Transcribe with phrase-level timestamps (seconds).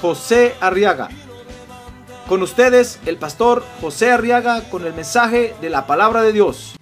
[0.00, 1.08] José Arriaga.
[2.28, 6.74] Con ustedes, el pastor José Arriaga con el mensaje de la palabra de Dios.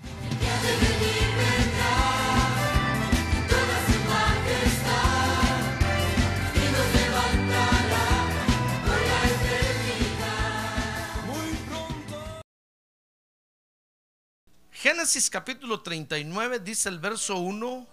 [14.71, 17.87] Génesis capítulo 39 dice el verso 1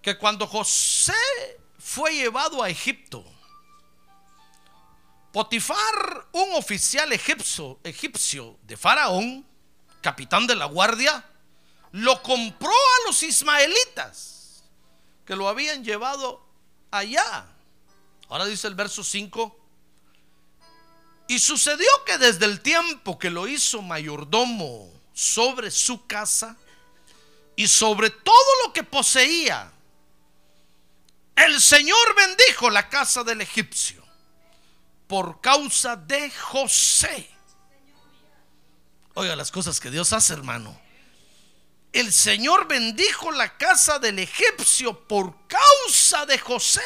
[0.00, 1.12] que cuando José
[1.78, 3.22] fue llevado a Egipto,
[5.36, 9.46] Potifar, un oficial egipcio, egipcio de Faraón,
[10.00, 11.22] capitán de la guardia,
[11.92, 14.64] lo compró a los ismaelitas
[15.26, 16.42] que lo habían llevado
[16.90, 17.46] allá.
[18.30, 19.60] Ahora dice el verso 5.
[21.28, 26.56] Y sucedió que desde el tiempo que lo hizo mayordomo sobre su casa
[27.56, 29.70] y sobre todo lo que poseía,
[31.34, 33.95] el Señor bendijo la casa del egipcio
[35.06, 37.28] por causa de José.
[39.14, 40.78] Oiga las cosas que Dios hace, hermano.
[41.92, 46.82] El Señor bendijo la casa del egipcio por causa de José.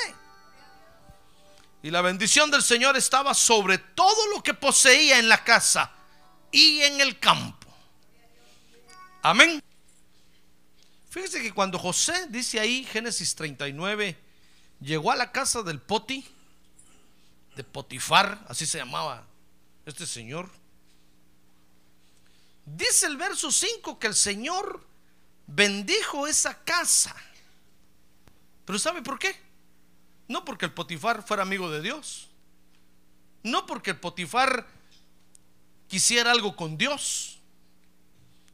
[1.82, 5.90] Y la bendición del Señor estaba sobre todo lo que poseía en la casa
[6.52, 7.66] y en el campo.
[9.22, 9.62] Amén.
[11.10, 14.16] Fíjese que cuando José dice ahí, Génesis 39,
[14.80, 16.24] llegó a la casa del Poti,
[17.56, 19.26] de Potifar, así se llamaba
[19.86, 20.50] este señor.
[22.64, 24.84] Dice el verso 5 que el Señor
[25.46, 27.14] bendijo esa casa.
[28.64, 29.34] Pero ¿sabe por qué?
[30.28, 32.28] No porque el Potifar fuera amigo de Dios.
[33.42, 34.66] No porque el Potifar
[35.88, 37.38] quisiera algo con Dios.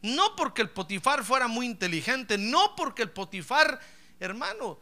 [0.00, 2.38] No porque el Potifar fuera muy inteligente.
[2.38, 3.80] No porque el Potifar,
[4.20, 4.78] hermano,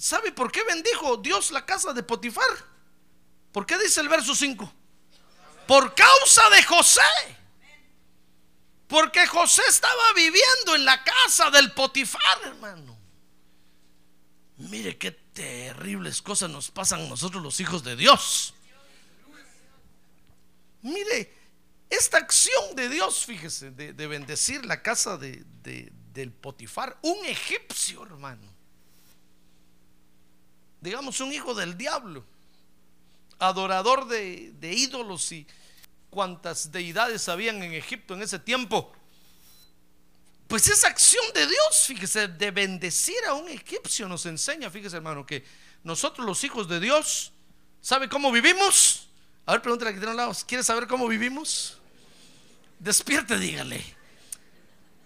[0.00, 2.44] ¿sabe por qué bendijo Dios la casa de Potifar?
[3.52, 4.72] ¿Por qué dice el verso 5?
[5.66, 7.00] Por causa de José.
[8.88, 12.98] Porque José estaba viviendo en la casa del Potifar, hermano.
[14.56, 18.54] Mire qué terribles cosas nos pasan a nosotros los hijos de Dios.
[20.82, 21.32] Mire,
[21.90, 27.24] esta acción de Dios, fíjese, de, de bendecir la casa de, de, del Potifar, un
[27.26, 28.49] egipcio, hermano.
[30.80, 32.24] Digamos, un hijo del diablo,
[33.38, 35.46] adorador de, de ídolos y
[36.10, 38.92] cuantas deidades habían en Egipto en ese tiempo.
[40.50, 45.24] Pues esa acción de Dios, fíjese, de bendecir a un egipcio nos enseña, fíjese hermano,
[45.24, 45.44] que
[45.84, 47.32] nosotros los hijos de Dios,
[47.80, 49.06] ¿sabe cómo vivimos?
[49.46, 51.78] A ver, pregúntale que tiene un lado, ¿quieres saber cómo vivimos?
[52.80, 53.80] Despierte, dígale.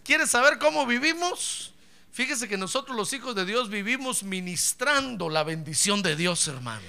[0.03, 1.74] ¿Quieres saber cómo vivimos?
[2.15, 6.87] Fíjese que nosotros los hijos de Dios vivimos ministrando la bendición de Dios, hermano.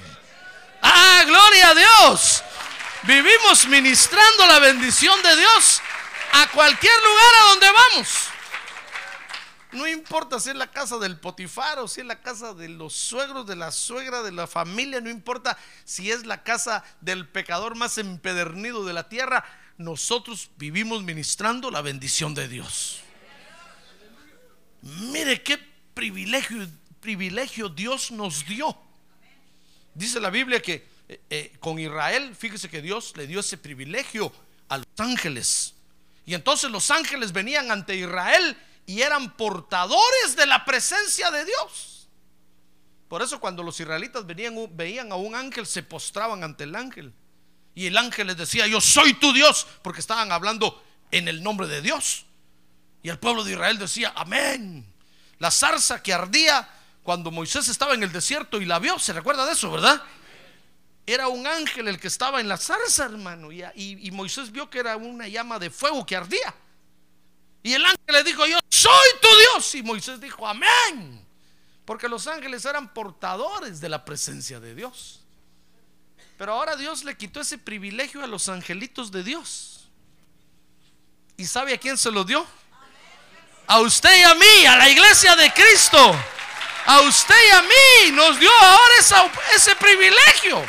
[0.83, 2.43] Ah, gloria a Dios.
[3.01, 5.81] Vivimos ministrando la bendición de Dios
[6.31, 8.27] a cualquier lugar a donde vamos.
[9.71, 12.93] No importa si es la casa del Potifar o si es la casa de los
[12.93, 17.75] suegros, de la suegra, de la familia, no importa si es la casa del pecador
[17.75, 19.43] más empedernido de la tierra,
[19.79, 23.04] nosotros vivimos ministrando la bendición de Dios.
[24.85, 25.57] Mire qué
[25.93, 26.67] privilegio,
[26.99, 28.77] privilegio Dios nos dio.
[29.95, 34.31] Dice la Biblia que eh, eh, con Israel, fíjese que Dios le dio ese privilegio
[34.69, 35.73] a los ángeles.
[36.25, 42.07] Y entonces los ángeles venían ante Israel y eran portadores de la presencia de Dios.
[43.07, 47.11] Por eso cuando los israelitas venían, veían a un ángel, se postraban ante el ángel.
[47.73, 51.67] Y el ángel les decía, yo soy tu Dios, porque estaban hablando en el nombre
[51.67, 52.25] de Dios.
[53.05, 54.83] Y el pueblo de Israel decía, amén.
[55.37, 56.67] La zarza que ardía
[57.03, 60.01] cuando Moisés estaba en el desierto y la vio, se recuerda de eso, ¿verdad?
[61.05, 63.51] Era un ángel el que estaba en la zarza, hermano.
[63.51, 66.51] Y, Moisés vio que era una llama de fuego que ardía.
[67.61, 69.75] Y el ángel le dijo, yo soy tu Dios.
[69.75, 71.23] Y Moisés dijo, amén.
[71.85, 75.21] Porque los ángeles eran portadores de la presencia de Dios.
[76.39, 79.89] Pero ahora Dios le quitó ese privilegio a los angelitos de Dios.
[81.37, 82.47] ¿Y sabe a quién se lo dio?
[83.67, 86.15] A usted y a mí, a la iglesia de Cristo.
[86.85, 88.93] A usted y a mí nos dio ahora
[89.55, 90.63] ese privilegio.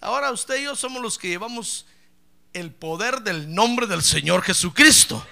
[0.00, 1.84] Ahora usted y yo somos los que llevamos
[2.52, 5.26] el poder del nombre del Señor Jesucristo.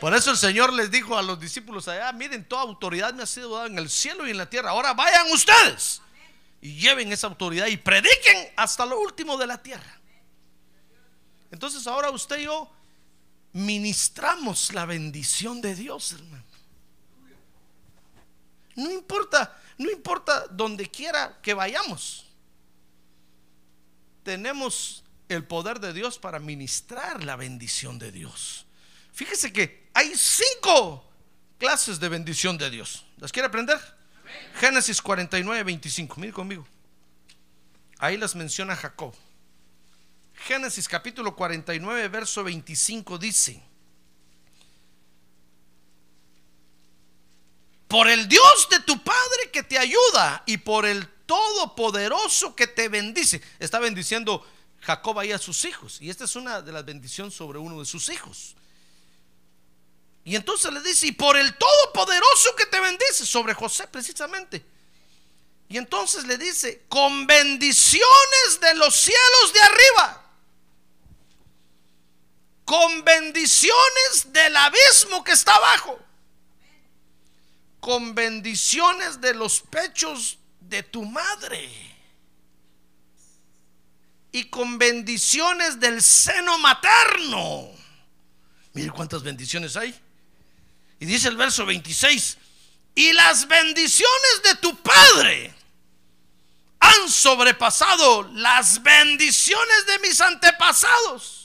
[0.00, 3.26] Por eso el Señor les dijo a los discípulos allá, miren, toda autoridad me ha
[3.26, 4.70] sido dada en el cielo y en la tierra.
[4.70, 6.00] Ahora vayan ustedes
[6.62, 10.00] y lleven esa autoridad y prediquen hasta lo último de la tierra.
[11.50, 12.70] Entonces ahora usted y yo
[13.54, 16.44] ministramos la bendición de Dios, hermano.
[18.76, 22.26] No importa, no importa donde quiera que vayamos.
[24.24, 28.66] Tenemos el poder de Dios para ministrar la bendición de Dios.
[29.12, 31.08] Fíjese que hay cinco
[31.58, 33.04] clases de bendición de Dios.
[33.18, 33.78] ¿Las quiere aprender?
[34.56, 36.20] Génesis 49, 25.
[36.20, 36.66] Mire conmigo.
[37.98, 39.14] Ahí las menciona Jacob.
[40.44, 43.62] Génesis capítulo 49, verso 25 dice,
[47.88, 52.90] por el Dios de tu Padre que te ayuda y por el Todopoderoso que te
[52.90, 53.40] bendice.
[53.58, 54.46] Está bendiciendo
[54.82, 55.98] Jacob ahí a sus hijos.
[56.02, 58.54] Y esta es una de las bendiciones sobre uno de sus hijos.
[60.24, 64.62] Y entonces le dice, y por el Todopoderoso que te bendice, sobre José precisamente.
[65.70, 70.23] Y entonces le dice, con bendiciones de los cielos de arriba
[72.64, 75.98] con bendiciones del abismo que está abajo,
[77.80, 81.68] con bendiciones de los pechos de tu madre
[84.32, 87.70] y con bendiciones del seno materno.
[88.72, 89.94] Mire cuántas bendiciones hay.
[90.98, 92.38] Y dice el verso 26,
[92.94, 95.54] y las bendiciones de tu padre
[96.80, 101.43] han sobrepasado las bendiciones de mis antepasados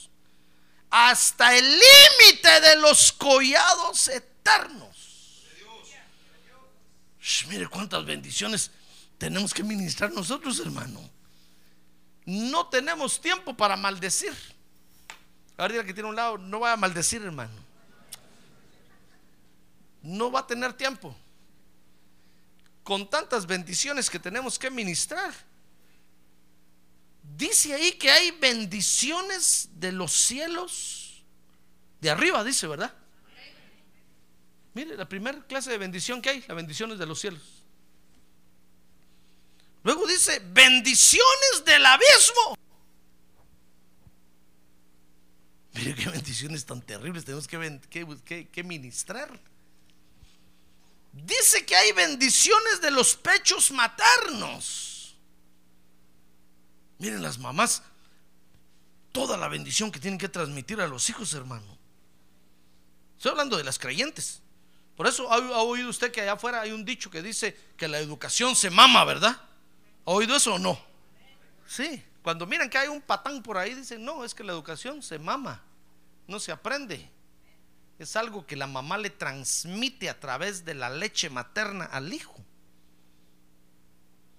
[0.90, 4.88] hasta el límite de los collados eternos.
[7.48, 8.70] Mire cuántas bendiciones
[9.18, 11.08] tenemos que ministrar nosotros, hermano.
[12.24, 14.34] No tenemos tiempo para maldecir.
[15.56, 17.52] Ahora diga que tiene un lado, no va a maldecir, hermano.
[20.02, 21.14] No va a tener tiempo.
[22.82, 25.32] Con tantas bendiciones que tenemos que ministrar.
[27.40, 31.24] Dice ahí que hay bendiciones de los cielos
[32.02, 32.94] de arriba, dice, ¿verdad?
[34.74, 37.40] Mire, la primera clase de bendición que hay, las bendiciones de los cielos.
[39.82, 42.58] Luego dice, bendiciones del abismo.
[45.72, 47.80] Mire qué bendiciones tan terribles tenemos que,
[48.26, 49.30] que- que ministrar.
[51.14, 54.89] Dice que hay bendiciones de los pechos maternos.
[57.00, 57.82] Miren las mamás,
[59.10, 61.78] toda la bendición que tienen que transmitir a los hijos, hermano.
[63.16, 64.42] Estoy hablando de las creyentes.
[64.96, 67.88] Por eso ha, ha oído usted que allá afuera hay un dicho que dice que
[67.88, 69.34] la educación se mama, ¿verdad?
[70.04, 70.78] ¿Ha oído eso o no?
[71.66, 72.04] Sí.
[72.22, 75.18] Cuando miran que hay un patán por ahí, dicen, no, es que la educación se
[75.18, 75.62] mama,
[76.26, 77.08] no se aprende.
[77.98, 82.36] Es algo que la mamá le transmite a través de la leche materna al hijo.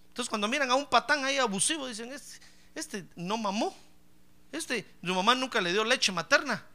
[0.10, 3.76] Entonces cuando miran a un patán ahí abusivo, dicen, este, este no mamó.
[4.52, 6.66] Este, su mamá nunca le dio leche materna.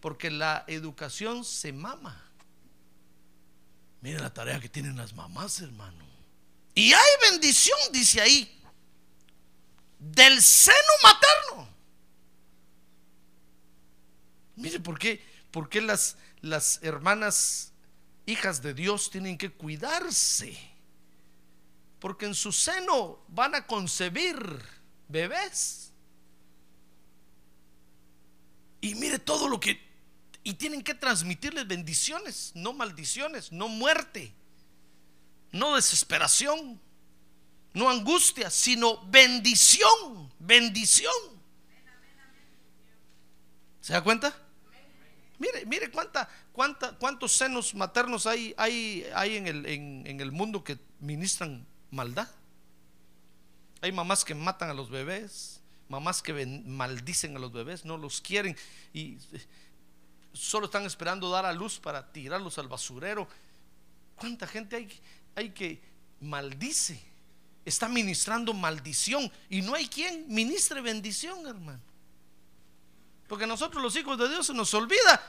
[0.00, 2.22] Porque la educación se mama.
[4.00, 6.04] Miren la tarea que tienen las mamás, hermano.
[6.74, 8.62] Y hay bendición, dice ahí,
[9.98, 11.68] del seno materno.
[14.56, 17.72] Mire, ¿por qué, por qué las, las hermanas
[18.26, 20.58] hijas de Dios tienen que cuidarse?
[21.98, 24.75] Porque en su seno van a concebir
[25.08, 25.92] bebés.
[28.80, 29.84] Y mire todo lo que...
[30.42, 34.32] Y tienen que transmitirles bendiciones, no maldiciones, no muerte,
[35.50, 36.80] no desesperación,
[37.74, 41.12] no angustia, sino bendición, bendición.
[43.80, 44.40] ¿Se da cuenta?
[45.38, 50.30] Mire, mire cuánta, cuánta, cuántos senos maternos hay, hay, hay en, el, en, en el
[50.30, 52.28] mundo que ministran maldad.
[53.80, 58.20] Hay mamás que matan a los bebés, mamás que maldicen a los bebés, no los
[58.20, 58.56] quieren
[58.92, 59.46] y eh,
[60.32, 63.28] solo están esperando dar a luz para tirarlos al basurero.
[64.16, 65.00] ¿Cuánta gente hay,
[65.34, 65.80] hay que
[66.20, 67.00] maldice?
[67.64, 71.80] Está ministrando maldición y no hay quien ministre bendición, hermano.
[73.28, 75.20] Porque nosotros los hijos de Dios se nos olvida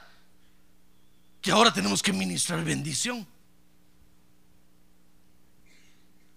[1.42, 3.25] que ahora tenemos que ministrar bendición.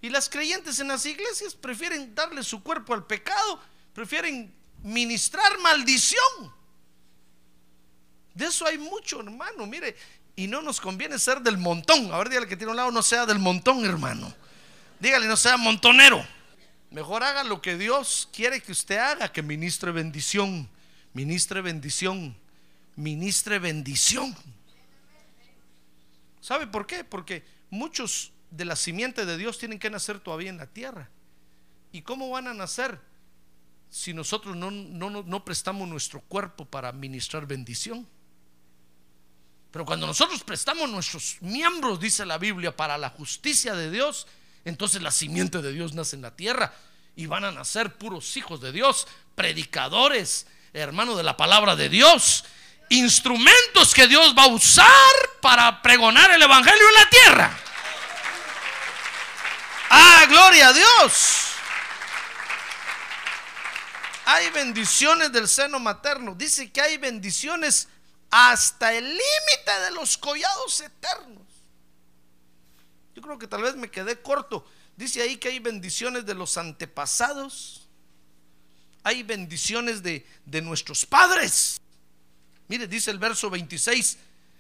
[0.03, 3.61] Y las creyentes en las iglesias prefieren darle su cuerpo al pecado,
[3.93, 6.53] prefieren ministrar maldición.
[8.35, 9.67] De eso hay mucho, hermano.
[9.67, 9.97] Mire,
[10.37, 12.11] Y no nos conviene ser del montón.
[12.13, 14.33] A ver, dígale que tiene un lado, no sea del montón, hermano.
[14.99, 16.25] Dígale, no sea montonero.
[16.91, 20.69] Mejor haga lo que Dios quiere que usted haga, que ministre bendición,
[21.13, 22.37] ministre bendición,
[22.97, 24.35] ministre bendición.
[26.41, 27.05] ¿Sabe por qué?
[27.05, 31.09] Porque muchos de la simiente de Dios tienen que nacer todavía en la tierra.
[31.93, 33.01] ¿Y cómo van a nacer
[33.89, 38.07] si nosotros no, no, no prestamos nuestro cuerpo para ministrar bendición?
[39.71, 44.27] Pero cuando nosotros prestamos nuestros miembros, dice la Biblia, para la justicia de Dios,
[44.65, 46.75] entonces la simiente de Dios nace en la tierra
[47.15, 52.45] y van a nacer puros hijos de Dios, predicadores, hermanos de la palabra de Dios,
[52.89, 54.87] instrumentos que Dios va a usar
[55.41, 57.59] para pregonar el Evangelio en la tierra.
[59.91, 61.51] Ah, gloria a Dios.
[64.25, 66.37] Hay bendiciones del seno materno.
[66.37, 67.89] Dice que hay bendiciones
[68.31, 71.43] hasta el límite de los collados eternos.
[73.17, 74.65] Yo creo que tal vez me quedé corto.
[74.97, 77.89] Dice ahí que hay bendiciones de los antepasados.
[79.03, 81.81] Hay bendiciones de, de nuestros padres.
[82.69, 84.19] Mire, dice el verso 26,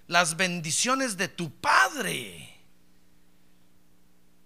[0.08, 2.49] las bendiciones de tu padre.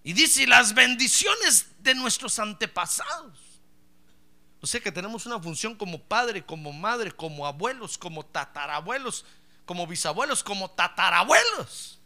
[0.04, 3.38] Y dice, las bendiciones de nuestros antepasados.
[4.60, 9.24] O sea que tenemos una función como padre, como madre, como abuelos, como tatarabuelos,
[9.64, 11.98] como bisabuelos, como tatarabuelos.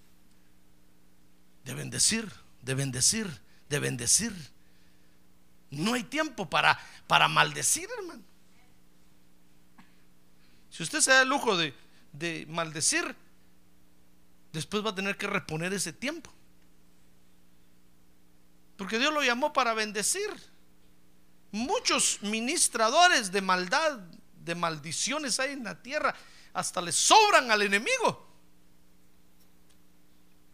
[1.64, 4.32] De bendecir, de bendecir, de bendecir.
[5.70, 8.22] No hay tiempo para, para maldecir, hermano.
[10.70, 11.74] Si usted se da el lujo de,
[12.12, 13.16] de maldecir,
[14.52, 16.32] después va a tener que reponer ese tiempo.
[18.78, 20.30] Porque Dios lo llamó para bendecir.
[21.50, 23.98] Muchos ministradores de maldad,
[24.44, 26.14] de maldiciones hay en la tierra,
[26.54, 28.24] hasta le sobran al enemigo.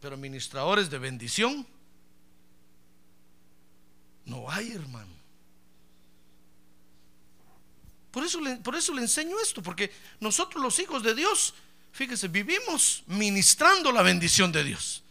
[0.01, 1.67] Pero ministradores de bendición
[4.25, 5.13] no hay, hermano.
[8.11, 11.53] Por eso, le, por eso le enseño esto, porque nosotros los hijos de Dios,
[11.93, 15.04] fíjese, vivimos ministrando la bendición de Dios.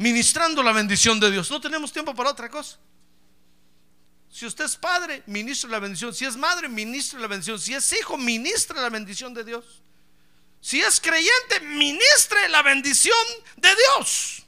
[0.00, 1.50] Ministrando la bendición de Dios.
[1.50, 2.78] No tenemos tiempo para otra cosa.
[4.30, 6.14] Si usted es padre, ministre la bendición.
[6.14, 7.60] Si es madre, ministre la bendición.
[7.60, 9.82] Si es hijo, ministre la bendición de Dios.
[10.58, 13.14] Si es creyente, ministre la bendición
[13.58, 14.42] de Dios.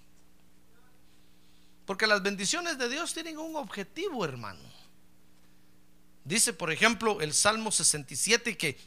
[1.84, 4.72] Porque las bendiciones de Dios tienen un objetivo, hermano.
[6.24, 8.78] Dice, por ejemplo, el Salmo 67 que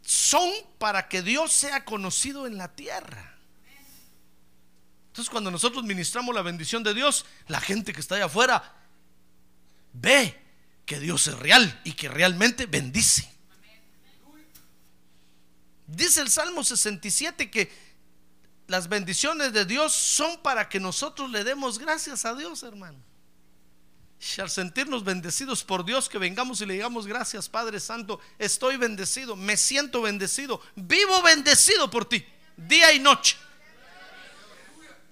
[0.00, 3.31] son para que Dios sea conocido en la tierra.
[5.12, 8.74] Entonces, cuando nosotros ministramos la bendición de Dios, la gente que está allá afuera
[9.92, 10.40] ve
[10.86, 13.30] que Dios es real y que realmente bendice.
[15.86, 17.70] Dice el Salmo 67 que
[18.68, 22.98] las bendiciones de Dios son para que nosotros le demos gracias a Dios, hermano.
[24.18, 28.78] Y al sentirnos bendecidos por Dios, que vengamos y le digamos gracias, Padre Santo, estoy
[28.78, 32.24] bendecido, me siento bendecido, vivo bendecido por ti,
[32.56, 33.36] día y noche.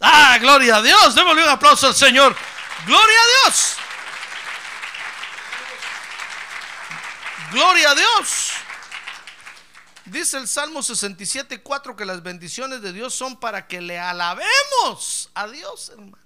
[0.01, 2.35] Ah, gloria a Dios, démosle un aplauso al Señor.
[2.87, 3.77] Gloria a Dios.
[7.53, 8.51] Gloria a Dios.
[10.07, 15.31] Dice el Salmo 67, 4 que las bendiciones de Dios son para que le alabemos
[15.35, 16.19] a Dios, hermano.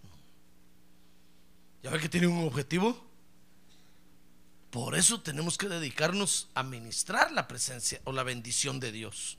[1.83, 3.05] ¿Ya ve que tiene un objetivo?
[4.71, 9.37] Por eso tenemos que dedicarnos a ministrar la presencia o la bendición de Dios.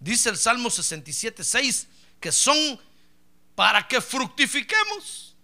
[0.00, 2.80] Dice el Salmo 67, 6 que son
[3.56, 5.34] para que fructifiquemos.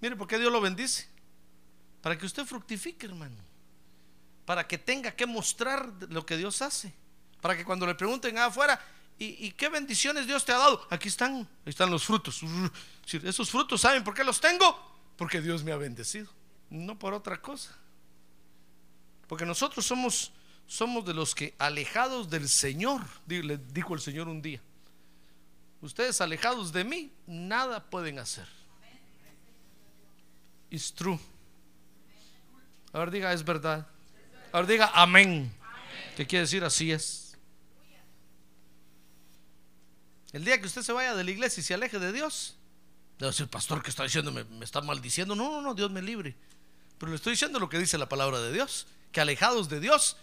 [0.00, 1.06] Mire, ¿por qué Dios lo bendice?
[2.00, 3.46] Para que usted fructifique, hermano
[4.46, 6.94] para que tenga que mostrar lo que Dios hace.
[7.42, 8.80] Para que cuando le pregunten afuera,
[9.18, 10.86] ¿y, qué bendiciones Dios te ha dado?
[10.88, 12.40] Aquí están, ahí están los frutos.
[13.24, 14.94] Esos frutos, ¿saben por qué los tengo?
[15.16, 16.28] Porque Dios me ha bendecido,
[16.70, 17.76] no por otra cosa.
[19.26, 20.32] Porque nosotros somos,
[20.66, 24.62] somos de los que alejados del Señor, le dijo el Señor un día,
[25.86, 28.46] ustedes alejados de mí, nada pueden hacer.
[30.70, 31.18] It's true.
[32.92, 33.86] Ahora diga, es verdad.
[34.52, 35.52] Ahora diga amén.
[36.16, 36.64] ¿Qué quiere decir?
[36.64, 37.36] Así es.
[40.32, 42.56] El día que usted se vaya de la iglesia y se aleje de Dios,
[43.18, 44.32] debe decir, pastor, que está diciendo?
[44.32, 45.34] ¿Me, me está maldiciendo?
[45.34, 46.36] No, no, no, Dios me libre.
[46.98, 50.16] Pero le estoy diciendo lo que dice la palabra de Dios, que alejados de Dios,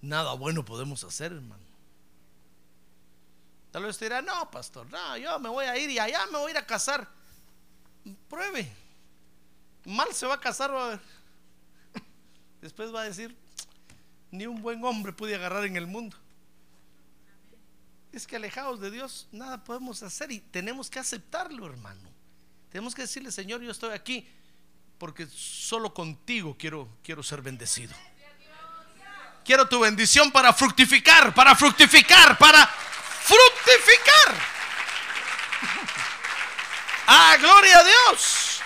[0.00, 1.67] nada bueno podemos hacer, hermano.
[3.70, 6.38] Tal vez usted dirá, no, pastor, no, yo me voy a ir y allá me
[6.38, 7.06] voy a ir a casar.
[8.28, 8.70] Pruebe.
[9.84, 11.00] Mal se va a casar, va a ver.
[12.62, 13.36] Después va a decir,
[14.30, 16.16] ni un buen hombre pude agarrar en el mundo.
[18.12, 22.08] es que alejados de Dios nada podemos hacer y tenemos que aceptarlo, hermano.
[22.70, 24.26] Tenemos que decirle, Señor, yo estoy aquí
[24.98, 27.94] porque solo contigo quiero, quiero ser bendecido.
[29.44, 32.68] Quiero tu bendición para fructificar, para fructificar, para
[33.28, 34.40] fructificar.
[37.06, 38.60] Ah, gloria a Dios.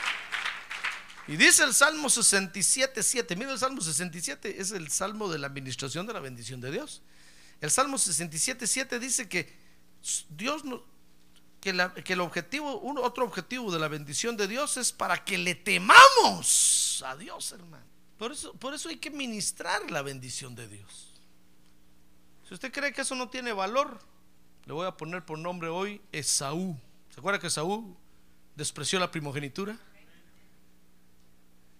[1.28, 3.37] Y dice el Salmo 67, 7.
[3.37, 7.02] Mira el Salmo 67, es el Salmo de la administración de la bendición de Dios.
[7.61, 9.57] El Salmo 67, 7 dice que
[10.31, 10.83] Dios no,
[11.61, 15.25] que, la- que el objetivo, un otro objetivo de la bendición de Dios es para
[15.25, 17.87] que le temamos a Dios, hermano.
[18.19, 21.12] Por eso, por eso hay que ministrar la bendición de Dios.
[22.49, 24.00] Si usted cree que eso no tiene valor,
[24.64, 26.78] le voy a poner por nombre hoy Esaú.
[27.11, 27.97] ¿Se acuerda que Esaú
[28.54, 29.76] despreció la primogenitura?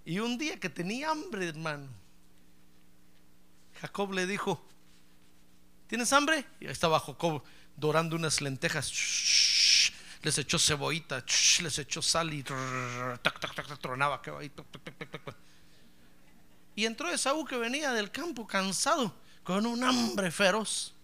[0.05, 1.89] Y un día que tenía hambre, hermano,
[3.81, 4.65] Jacob le dijo,
[5.87, 6.45] ¿tienes hambre?
[6.61, 7.43] Y ahí estaba Jacob
[7.77, 8.93] dorando unas lentejas.
[10.23, 11.25] Les echó cebollita,
[11.63, 14.21] les echó sal y tronaba.
[16.75, 20.95] Y entró Esaú que venía del campo cansado, con un hambre feroz.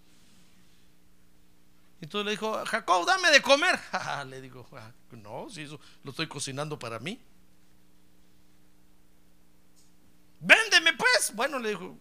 [2.01, 3.79] Entonces le dijo, Jacob, dame de comer.
[4.27, 7.19] Le digo, "Ah, no, si eso lo estoy cocinando para mí.
[10.41, 11.33] Véndeme pues.
[11.35, 11.99] Bueno, le dijo,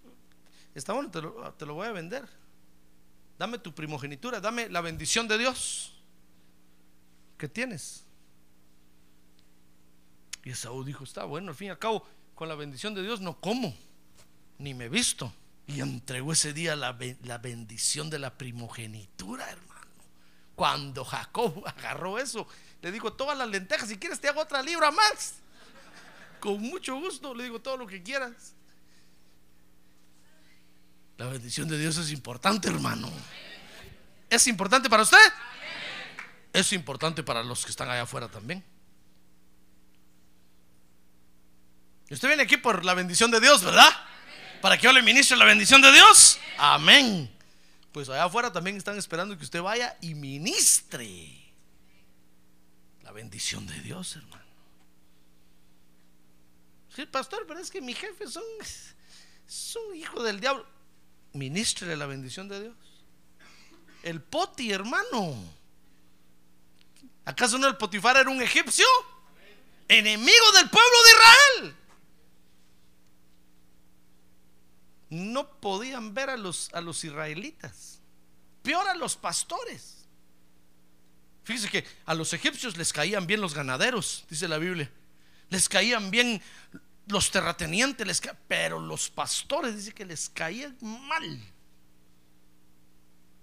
[0.76, 2.28] está bueno, te lo, voy a vender.
[3.38, 5.94] Dame tu primogenitura, dame la bendición de Dios
[7.38, 8.06] que tienes.
[10.44, 13.20] Y Esaú dijo, está bueno, al fin y al cabo, con la bendición de Dios
[13.20, 13.76] no como,
[14.60, 15.34] ni me visto.
[15.68, 19.67] Y entregó ese día la, la bendición de la primogenitura, hermano.
[20.58, 22.48] Cuando Jacob agarró eso,
[22.82, 25.36] le dijo, todas las lentejas, si quieres te hago otra libra más.
[26.40, 28.56] Con mucho gusto, le digo todo lo que quieras.
[31.18, 33.08] La bendición de Dios es importante, hermano.
[34.32, 35.18] ¿Es importante para usted?
[36.52, 38.66] Es importante para los que están allá afuera también.
[42.10, 43.90] Usted viene aquí por la bendición de Dios, ¿verdad?
[44.60, 46.40] Para que yo le ministre la bendición de Dios.
[46.58, 47.37] Amén.
[47.98, 51.52] Pues allá afuera también están esperando que usted vaya y ministre
[53.02, 54.46] la bendición de Dios, hermano.
[56.96, 60.64] Sí, pastor, pero es que mi jefe es un hijo del diablo.
[61.34, 62.76] Ministre la bendición de Dios.
[64.04, 65.44] El poti, hermano.
[67.26, 68.86] ¿Acaso no el Potifar era un egipcio?
[69.88, 71.76] Enemigo del pueblo de Israel.
[75.10, 78.02] No podían ver a los, a los israelitas.
[78.62, 80.06] Peor a los pastores.
[81.44, 84.92] Fíjese que a los egipcios les caían bien los ganaderos, dice la Biblia.
[85.50, 86.42] Les caían bien
[87.08, 91.42] los terratenientes, les pero los pastores dice que les caían mal.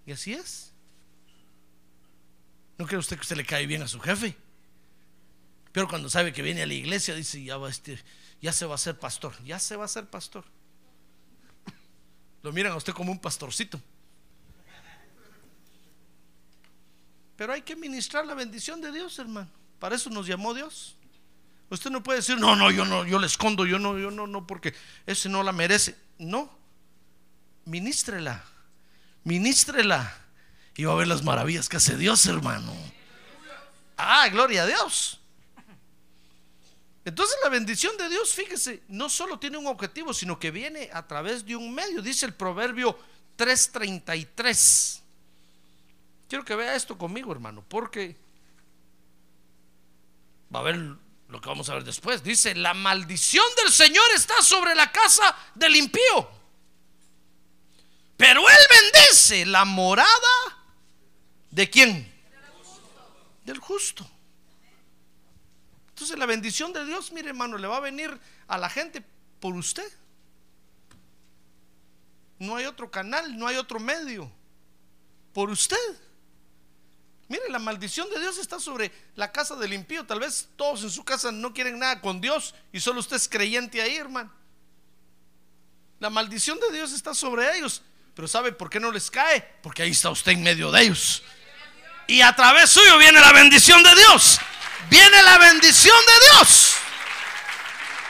[0.04, 0.72] Y así es.
[2.76, 4.36] ¿No cree usted que usted le cae bien a su jefe?
[5.72, 7.98] Pero cuando sabe que viene a la iglesia, dice, ya, va este,
[8.40, 10.44] ya se va a hacer pastor, ya se va a hacer pastor.
[12.44, 13.80] Lo miran a usted como un pastorcito.
[17.36, 19.48] Pero hay que ministrar la bendición de Dios, hermano.
[19.78, 20.94] Para eso nos llamó Dios.
[21.70, 24.26] Usted no puede decir, no, no, yo no, yo le escondo, yo no, yo no,
[24.26, 24.74] no, porque
[25.06, 25.96] ese no la merece.
[26.18, 26.54] No,
[27.64, 28.44] ministrela,
[29.24, 30.14] ministrela.
[30.76, 32.74] Y va a ver las maravillas que hace Dios, hermano.
[33.96, 35.18] Ah, gloria a Dios.
[37.04, 41.06] Entonces la bendición de Dios, fíjese, no solo tiene un objetivo, sino que viene a
[41.06, 42.00] través de un medio.
[42.00, 42.98] Dice el proverbio
[43.36, 45.02] 3:33.
[46.28, 48.16] Quiero que vea esto conmigo, hermano, porque
[50.54, 50.76] va a ver
[51.28, 52.22] lo que vamos a ver después.
[52.22, 56.30] Dice, la maldición del Señor está sobre la casa del impío.
[58.16, 60.08] Pero Él bendice la morada
[61.50, 62.12] de quién?
[63.44, 64.08] Del justo.
[65.94, 69.00] Entonces la bendición de Dios, mire hermano, le va a venir a la gente
[69.38, 69.88] por usted.
[72.40, 74.28] No hay otro canal, no hay otro medio.
[75.32, 75.76] Por usted.
[77.28, 80.04] Mire, la maldición de Dios está sobre la casa del impío.
[80.04, 83.28] Tal vez todos en su casa no quieren nada con Dios y solo usted es
[83.28, 84.32] creyente ahí, hermano.
[86.00, 87.82] La maldición de Dios está sobre ellos.
[88.16, 89.40] Pero ¿sabe por qué no les cae?
[89.62, 91.22] Porque ahí está usted en medio de ellos.
[92.08, 94.40] Y a través suyo viene la bendición de Dios.
[94.90, 96.74] Viene la bendición de Dios.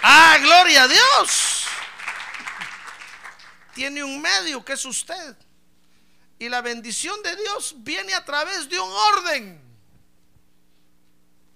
[0.03, 1.65] Ah, gloria a Dios.
[3.75, 5.37] Tiene un medio que es usted.
[6.39, 9.61] Y la bendición de Dios viene a través de un orden.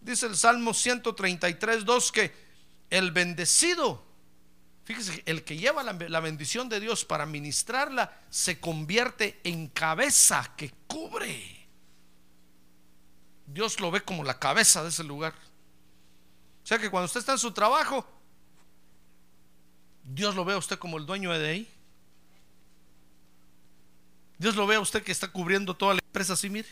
[0.01, 2.35] Dice el Salmo 133, 2 que
[2.91, 4.09] el bendecido,
[4.85, 10.55] Fíjese, el que lleva la, la bendición de Dios para ministrarla se convierte en cabeza
[10.57, 11.58] que cubre.
[13.53, 15.35] Dios lo ve como la cabeza de ese lugar.
[16.63, 18.07] O sea que cuando usted está en su trabajo,
[20.05, 21.75] Dios lo ve a usted como el dueño de ahí.
[24.39, 26.69] Dios lo ve a usted que está cubriendo toda la empresa así, mire.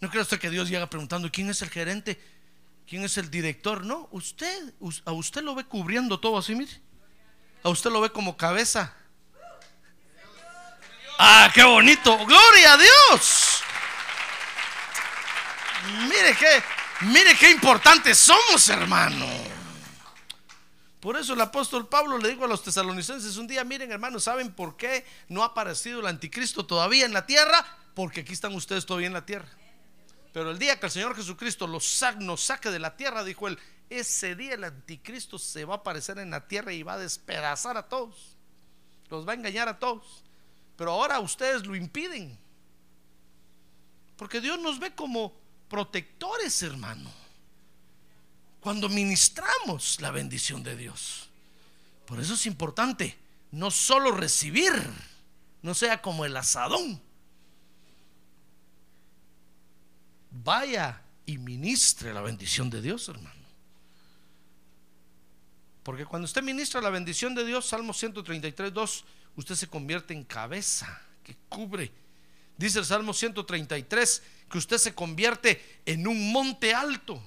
[0.00, 2.20] No cree usted que Dios llega preguntando quién es el gerente,
[2.86, 3.84] quién es el director.
[3.84, 6.80] No, usted, a usted lo ve cubriendo todo así, mire.
[7.62, 8.94] A usted lo ve como cabeza.
[11.18, 12.16] Ah, qué bonito.
[12.24, 13.47] Gloria a Dios.
[16.08, 16.62] Mire qué,
[17.06, 19.26] mire qué importantes somos, hermano.
[21.00, 24.52] Por eso el apóstol Pablo le dijo a los tesalonicenses un día, miren hermanos, ¿saben
[24.52, 27.64] por qué no ha aparecido el anticristo todavía en la tierra?
[27.94, 29.48] Porque aquí están ustedes todavía en la tierra.
[30.32, 33.58] Pero el día que el Señor Jesucristo los nos saque de la tierra, dijo él,
[33.90, 37.76] ese día el anticristo se va a aparecer en la tierra y va a despedazar
[37.76, 38.36] a todos.
[39.08, 40.24] Los va a engañar a todos.
[40.76, 42.38] Pero ahora ustedes lo impiden.
[44.16, 45.32] Porque Dios nos ve como
[45.68, 47.10] protectores, hermano.
[48.60, 51.28] Cuando ministramos la bendición de Dios.
[52.06, 53.16] Por eso es importante
[53.52, 54.72] no solo recibir,
[55.62, 57.00] no sea como el asadón.
[60.30, 63.38] Vaya y ministre la bendición de Dios, hermano.
[65.82, 69.04] Porque cuando usted ministra la bendición de Dios, Salmo 133, 2,
[69.36, 71.90] usted se convierte en cabeza que cubre.
[72.58, 77.22] Dice el Salmo 133 que usted se convierte en un monte alto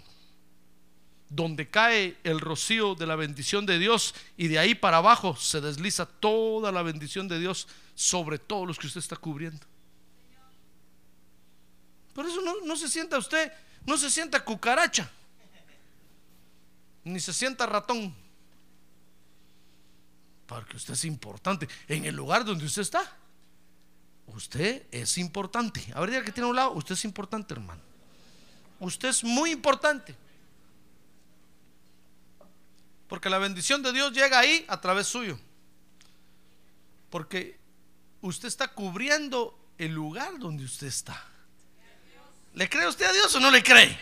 [1.31, 5.61] donde cae el rocío de la bendición de Dios y de ahí para abajo se
[5.61, 9.65] desliza toda la bendición de Dios sobre todos los que usted está cubriendo.
[12.13, 13.51] Por eso no, se sienta usted,
[13.85, 15.09] no se sienta cucaracha,
[17.05, 18.13] ni se sienta ratón,
[20.45, 23.20] porque usted es importante en el lugar donde usted está.
[24.33, 25.85] Usted es importante.
[25.93, 27.81] A ver, que tiene un lado, usted es importante, hermano.
[28.79, 30.15] Usted es muy importante.
[33.07, 35.37] Porque la bendición de Dios llega ahí a través suyo.
[37.09, 37.59] Porque
[38.21, 41.21] usted está cubriendo el lugar donde usted está.
[42.53, 43.97] ¿Le cree usted a Dios o no le cree?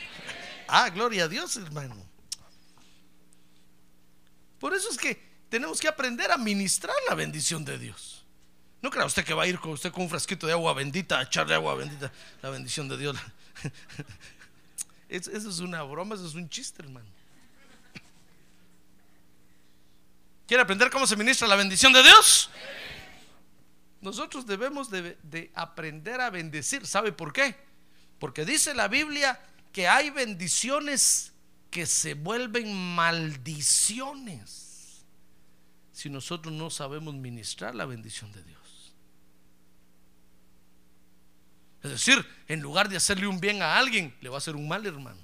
[0.67, 1.95] Ah, gloria a Dios, hermano.
[4.59, 8.18] Por eso es que tenemos que aprender a ministrar la bendición de Dios.
[8.81, 11.19] No crea usted que va a ir con usted con un frasquito de agua bendita
[11.19, 12.11] a echarle agua bendita,
[12.41, 13.17] la bendición de Dios.
[15.09, 17.09] Eso es una broma, eso es un chiste, hermano.
[20.49, 22.49] ¿Quiere aprender cómo se ministra la bendición de Dios?
[24.01, 26.87] Nosotros debemos de, aprender a bendecir.
[26.87, 27.55] ¿Sabe por qué?
[28.19, 29.39] Porque dice la Biblia
[29.71, 31.33] que hay bendiciones
[31.69, 34.65] que se vuelven maldiciones
[35.91, 38.58] si nosotros no sabemos ministrar la bendición de Dios.
[41.83, 44.67] Es decir, en lugar de hacerle un bien a alguien, le va a hacer un
[44.67, 45.19] mal, hermano.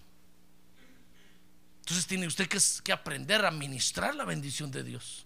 [1.82, 5.26] Entonces tiene usted que, aprender a ministrar la bendición de Dios.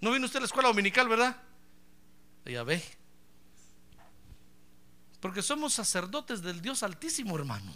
[0.00, 1.36] ¿No vino usted a la escuela dominical, verdad?
[2.46, 2.82] Ya ve.
[5.20, 7.74] Porque somos sacerdotes del Dios Altísimo, hermano.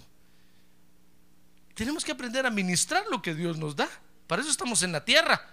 [1.74, 3.88] Tenemos que aprender a ministrar lo que Dios nos da.
[4.26, 5.46] Para eso estamos en la tierra.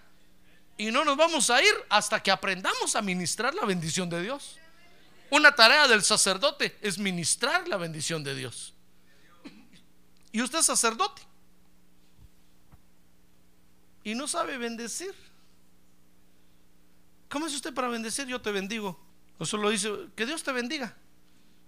[0.78, 4.58] Y no nos vamos a ir hasta que aprendamos a ministrar la bendición de Dios.
[5.32, 8.74] Una tarea del sacerdote es ministrar la bendición de Dios.
[10.32, 11.22] Y usted es sacerdote.
[14.04, 15.14] Y no sabe bendecir.
[17.30, 18.28] ¿Cómo es usted para bendecir?
[18.28, 19.00] Yo te bendigo.
[19.38, 20.96] O solo dice, que Dios te bendiga.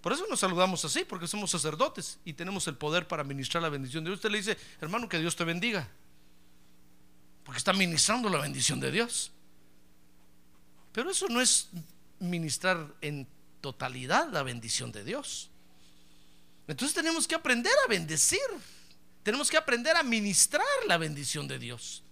[0.00, 3.68] Por eso nos saludamos así, porque somos sacerdotes y tenemos el poder para ministrar la
[3.68, 4.18] bendición de Dios.
[4.18, 5.88] Usted le dice, hermano, que Dios te bendiga.
[7.44, 9.30] Porque está ministrando la bendición de Dios.
[10.92, 11.70] Pero eso no es
[12.18, 13.26] ministrar en
[13.62, 15.48] totalidad la bendición de Dios.
[16.68, 18.40] Entonces tenemos que aprender a bendecir.
[19.22, 22.02] Tenemos que aprender a ministrar la bendición de Dios.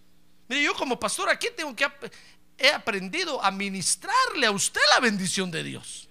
[0.48, 1.86] Mire, yo como pastor aquí tengo que
[2.56, 6.08] he aprendido a ministrarle a usted la bendición de Dios.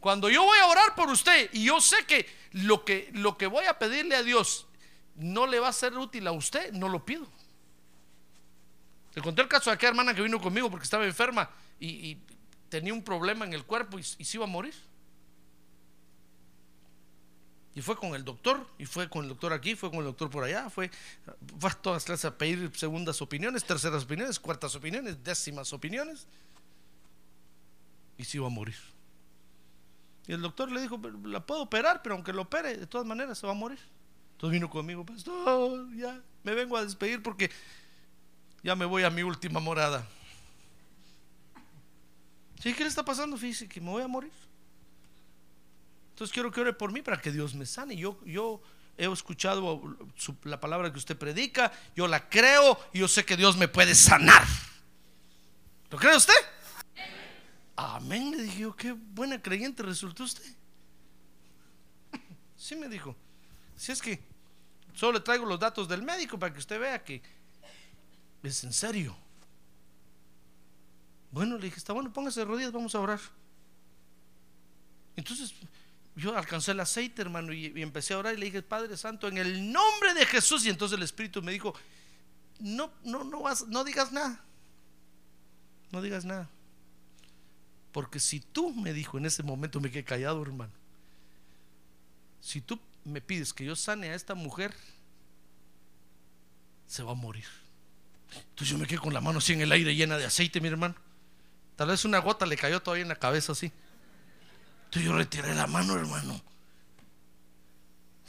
[0.00, 3.46] Cuando yo voy a orar por usted y yo sé que lo que lo que
[3.46, 4.66] voy a pedirle a Dios
[5.16, 7.26] no le va a ser útil a usted, no lo pido.
[9.14, 11.50] Le conté el caso de aquella hermana que vino conmigo porque estaba enferma
[11.80, 12.16] y,
[12.68, 14.74] tenía un problema en el cuerpo y se iba a morir.
[17.78, 20.28] Y fue con el doctor, y fue con el doctor aquí, fue con el doctor
[20.30, 20.90] por allá, fue,
[21.60, 26.26] fue a todas clases a pedir segundas opiniones, terceras opiniones, cuartas opiniones, décimas opiniones.
[28.16, 28.74] Y se iba a morir.
[30.26, 33.38] Y el doctor le dijo, la puedo operar, pero aunque lo opere, de todas maneras
[33.38, 33.78] se va a morir.
[34.32, 37.48] Entonces vino conmigo, pastor, ya, me vengo a despedir porque
[38.64, 40.04] ya me voy a mi última morada.
[42.62, 42.74] ¿Sí?
[42.74, 43.36] ¿Qué le está pasando?
[43.36, 44.32] Fíjese que me voy a morir.
[46.10, 47.96] Entonces quiero que ore por mí para que Dios me sane.
[47.96, 48.60] Yo, yo
[48.96, 49.96] he escuchado
[50.42, 53.94] la palabra que usted predica, yo la creo y yo sé que Dios me puede
[53.94, 54.44] sanar.
[55.90, 56.34] ¿Lo cree usted?
[57.76, 60.44] Amén, le dije yo, qué buena creyente resultó usted.
[62.56, 63.16] Sí me dijo.
[63.76, 64.20] Si es que
[64.92, 67.22] solo le traigo los datos del médico para que usted vea que
[68.42, 69.16] es en serio.
[71.30, 73.20] Bueno, le dije, está bueno, póngase de rodillas, vamos a orar.
[75.16, 75.54] Entonces
[76.16, 79.28] yo alcancé el aceite, hermano, y, y empecé a orar y le dije, Padre Santo,
[79.28, 80.64] en el nombre de Jesús.
[80.66, 81.74] Y entonces el Espíritu me dijo,
[82.60, 84.42] no, no, no, vas, no digas nada.
[85.90, 86.48] No digas nada.
[87.92, 90.72] Porque si tú me dijo en ese momento, me quedé callado, hermano.
[92.40, 94.74] Si tú me pides que yo sane a esta mujer,
[96.86, 97.46] se va a morir.
[98.50, 100.68] Entonces yo me quedé con la mano así en el aire llena de aceite, mi
[100.68, 100.94] hermano.
[101.78, 103.70] Tal vez una gota le cayó todavía en la cabeza así.
[104.86, 106.42] Entonces yo retiré la mano, hermano.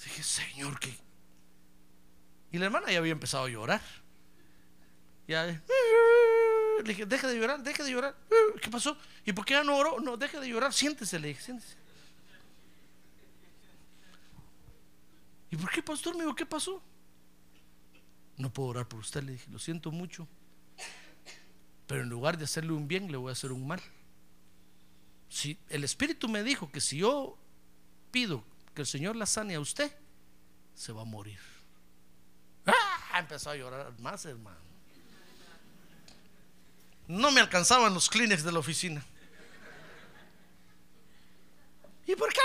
[0.03, 0.95] Dije, Señor, que.
[2.51, 3.81] Y la hermana ya había empezado a llorar.
[5.27, 5.45] Ya.
[5.47, 5.63] Le
[6.83, 8.15] dije, deje de llorar, deje de llorar.
[8.61, 8.95] ¿Qué pasó?
[9.25, 9.99] ¿Y por qué ya no oró?
[9.99, 11.75] No, deje de llorar, siéntese, le dije, siéntese.
[15.49, 16.13] ¿Y por qué, pastor?
[16.15, 16.83] Me dijo, ¿qué pasó?
[18.37, 20.27] No puedo orar por usted, le dije, lo siento mucho.
[21.89, 23.81] Pero en lugar de hacerle un bien, le voy a hacer un mal.
[25.27, 27.35] Si el Espíritu me dijo que si yo
[28.11, 28.43] pido
[28.75, 29.91] que el Señor la sane a usted,
[30.75, 31.39] se va a morir.
[32.67, 33.17] ¡Ah!
[33.17, 34.59] Empezó a llorar más, hermano.
[37.07, 39.03] No me alcanzaban los Kleenex de la oficina.
[42.05, 42.39] ¿Y por qué?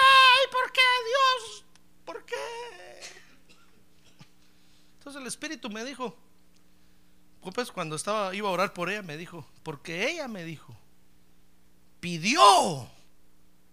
[0.47, 1.65] ¿Y por qué, Dios?
[2.07, 2.35] ¿Por qué?
[4.97, 6.17] Entonces el Espíritu me dijo,
[7.73, 10.75] cuando estaba, iba a orar por ella, me dijo, porque ella me dijo,
[12.01, 12.89] pidió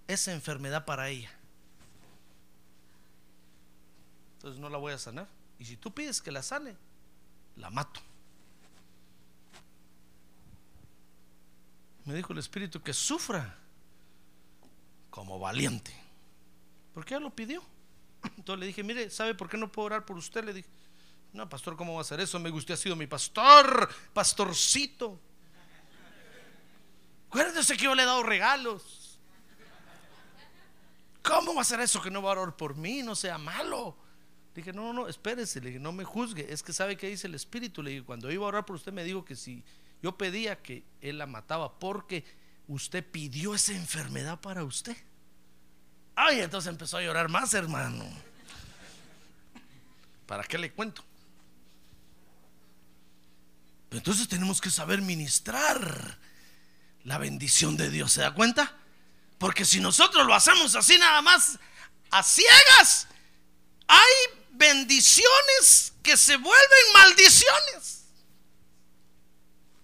[0.08, 1.32] esa enfermedad para ella.
[4.36, 5.28] Entonces no la voy a sanar.
[5.60, 6.76] Y si tú pides que la sane,
[7.56, 8.02] la mato.
[12.06, 13.58] Me dijo el Espíritu que sufra
[15.10, 15.94] como valiente.
[16.94, 17.62] Porque ella lo pidió.
[18.38, 20.44] Entonces le dije, mire, ¿sabe por qué no puedo orar por usted?
[20.44, 20.70] Le dije,
[21.34, 22.40] no, pastor, ¿cómo va a hacer eso?
[22.40, 25.20] Me usted ha sido mi pastor, pastorcito.
[27.30, 29.20] Acuérdese que yo le he dado regalos.
[31.24, 33.02] ¿Cómo va a ser eso que no va a orar por mí?
[33.04, 33.96] No sea malo.
[34.54, 36.52] Dije, no, no, no, espérese, le dije, no me juzgue.
[36.52, 37.82] Es que sabe que dice el Espíritu.
[37.82, 39.64] Le dije, cuando iba a orar por usted, me dijo que si
[40.02, 42.26] yo pedía que él la mataba porque
[42.68, 44.98] usted pidió esa enfermedad para usted.
[46.16, 48.06] Ay, entonces empezó a llorar más, hermano.
[50.26, 51.04] ¿Para qué le cuento?
[53.92, 56.18] Entonces tenemos que saber ministrar
[57.04, 58.14] la bendición de Dios.
[58.14, 58.76] ¿Se da cuenta?
[59.38, 61.60] Porque si nosotros lo hacemos así nada más,
[62.10, 63.08] a ciegas,
[63.88, 68.06] hay bendiciones que se vuelven maldiciones.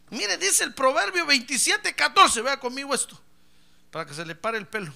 [0.09, 2.41] Mire, dice el Proverbio 27, 14.
[2.41, 3.21] Vea conmigo esto,
[3.91, 4.93] para que se le pare el pelo.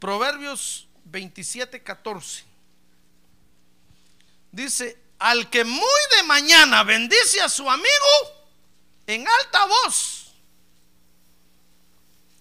[0.00, 2.44] Proverbios 27, 14.
[4.50, 7.88] Dice, al que muy de mañana bendice a su amigo
[9.06, 10.34] en alta voz,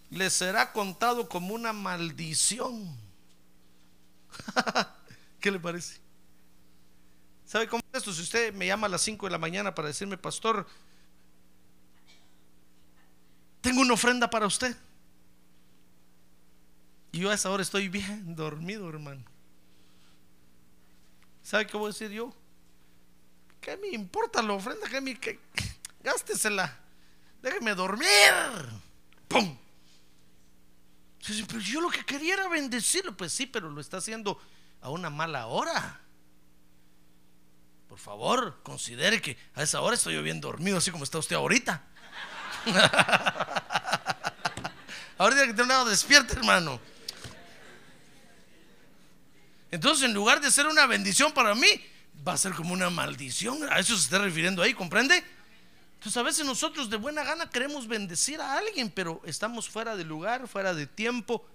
[0.10, 2.96] le será contado como una maldición.
[5.40, 6.00] ¿Qué le parece?
[7.46, 8.14] ¿Sabe cómo es esto?
[8.14, 10.68] Si usted me llama a las 5 de la mañana para decirme, pastor,
[13.62, 14.76] tengo una ofrenda para usted.
[17.12, 19.24] Y yo a esa hora estoy bien dormido, hermano.
[21.42, 22.34] ¿Sabe qué voy a decir yo?
[23.68, 24.88] ¿Qué me importa la ofrenda?
[24.88, 25.42] ¿Qué me, qué-
[26.02, 26.74] gástesela.
[27.42, 28.08] Déjeme dormir.
[29.28, 29.58] ¡Pum!
[31.50, 33.18] Pero yo lo que quería era bendecirlo.
[33.18, 34.42] Pues sí, pero lo está haciendo
[34.80, 36.00] a una mala hora.
[37.90, 41.36] Por favor, considere que a esa hora estoy yo bien dormido, así como está usted
[41.36, 41.84] ahorita.
[45.18, 46.80] ahorita que tengo lado despierto, hermano.
[49.72, 51.68] Entonces, en lugar de ser una bendición para mí,
[52.28, 53.60] va a ser como una maldición.
[53.72, 55.24] A eso se está refiriendo ahí, ¿comprende?
[55.94, 60.04] Entonces, a veces nosotros de buena gana queremos bendecir a alguien, pero estamos fuera de
[60.04, 61.46] lugar, fuera de tiempo.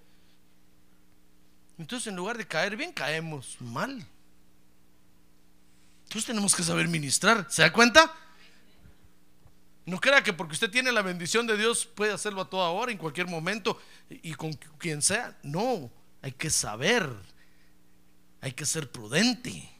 [1.78, 4.04] Entonces, en lugar de caer bien, caemos mal.
[6.04, 7.46] Entonces, tenemos que saber ministrar.
[7.50, 8.12] ¿Se da cuenta?
[9.84, 12.92] No crea que porque usted tiene la bendición de Dios puede hacerlo a toda hora,
[12.92, 15.36] en cualquier momento y con quien sea.
[15.42, 17.08] No, hay que saber,
[18.40, 19.71] hay que ser prudente,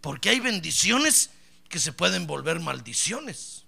[0.00, 1.30] Porque hay bendiciones
[1.68, 3.64] que se pueden volver maldiciones.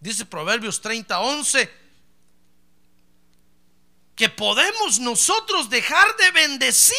[0.00, 1.70] Dice Proverbios 30, 11,
[4.14, 6.96] que podemos nosotros dejar de bendecir.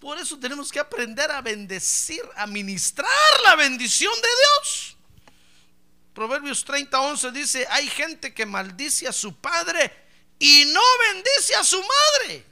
[0.00, 3.08] Por eso tenemos que aprender a bendecir, a ministrar
[3.44, 4.96] la bendición de Dios.
[6.14, 9.92] Proverbios 30, 11 dice, hay gente que maldice a su padre
[10.38, 12.49] y no bendice a su madre.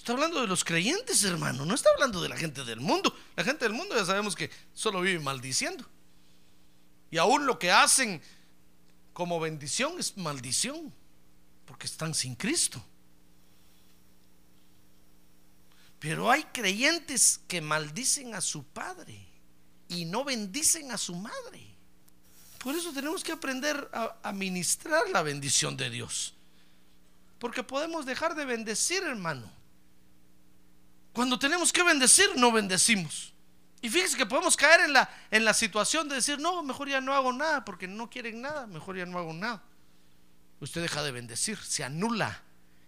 [0.00, 3.14] Está hablando de los creyentes, hermano, no está hablando de la gente del mundo.
[3.36, 5.86] La gente del mundo ya sabemos que solo vive maldiciendo.
[7.10, 8.22] Y aún lo que hacen
[9.12, 10.90] como bendición es maldición,
[11.66, 12.82] porque están sin Cristo.
[15.98, 19.28] Pero hay creyentes que maldicen a su padre
[19.86, 21.76] y no bendicen a su madre.
[22.56, 26.32] Por eso tenemos que aprender a, a ministrar la bendición de Dios.
[27.38, 29.59] Porque podemos dejar de bendecir, hermano.
[31.20, 33.34] Cuando tenemos que bendecir, no bendecimos.
[33.82, 37.02] Y fíjese que podemos caer en la, en la situación de decir, no, mejor ya
[37.02, 39.62] no hago nada, porque no quieren nada, mejor ya no hago nada.
[40.60, 42.40] Usted deja de bendecir, se anula.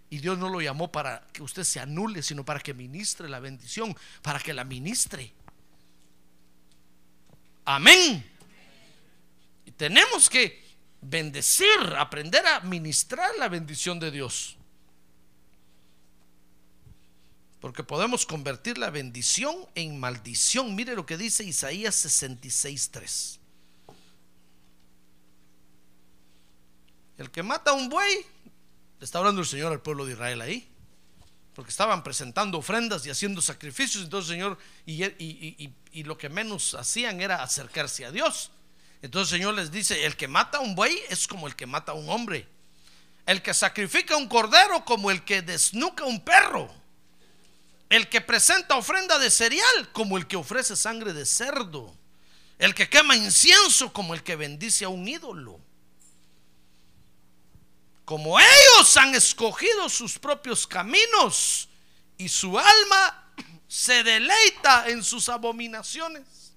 [0.09, 3.39] Y Dios no lo llamó para que usted se anule, sino para que ministre la
[3.39, 5.31] bendición, para que la ministre.
[7.67, 8.25] Amén.
[9.67, 10.65] Y tenemos que
[11.03, 11.69] bendecir,
[11.99, 14.57] aprender a ministrar la bendición de Dios.
[17.63, 20.75] Porque podemos convertir la bendición en maldición.
[20.75, 23.39] Mire lo que dice Isaías 66:3.
[27.19, 28.27] El que mata a un buey,
[28.99, 30.69] le está hablando el Señor al pueblo de Israel ahí.
[31.55, 34.03] Porque estaban presentando ofrendas y haciendo sacrificios.
[34.03, 38.51] Entonces el Señor, y, y, y, y lo que menos hacían era acercarse a Dios.
[39.03, 41.67] Entonces el Señor les dice, el que mata a un buey es como el que
[41.67, 42.49] mata a un hombre.
[43.25, 46.82] El que sacrifica un cordero como el que desnuca un perro.
[47.93, 51.95] El que presenta ofrenda de cereal como el que ofrece sangre de cerdo.
[52.59, 55.61] El que quema incienso como el que bendice a un ídolo.
[58.07, 61.69] Como ellos han escogido sus propios caminos
[62.17, 63.31] y su alma
[63.69, 66.55] se deleita en sus abominaciones.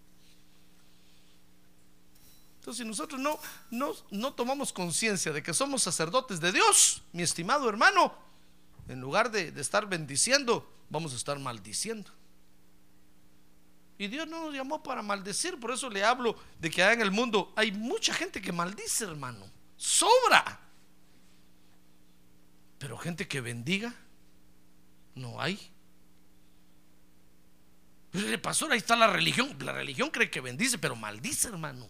[2.59, 3.37] Entonces, si nosotros no,
[3.71, 8.24] no, no tomamos conciencia de que somos sacerdotes de Dios, mi estimado hermano,
[8.87, 12.11] en lugar de, de estar bendiciendo, vamos a estar maldiciendo.
[13.97, 17.11] Y Dios no nos llamó para maldecir, por eso le hablo de que en el
[17.11, 19.45] mundo hay mucha gente que maldice, hermano.
[19.77, 20.59] Sobra.
[22.77, 23.93] Pero gente que bendiga,
[25.15, 25.71] no hay.
[28.41, 29.55] Pastor, ahí está la religión.
[29.59, 31.89] La religión cree que bendice, pero maldice, hermano.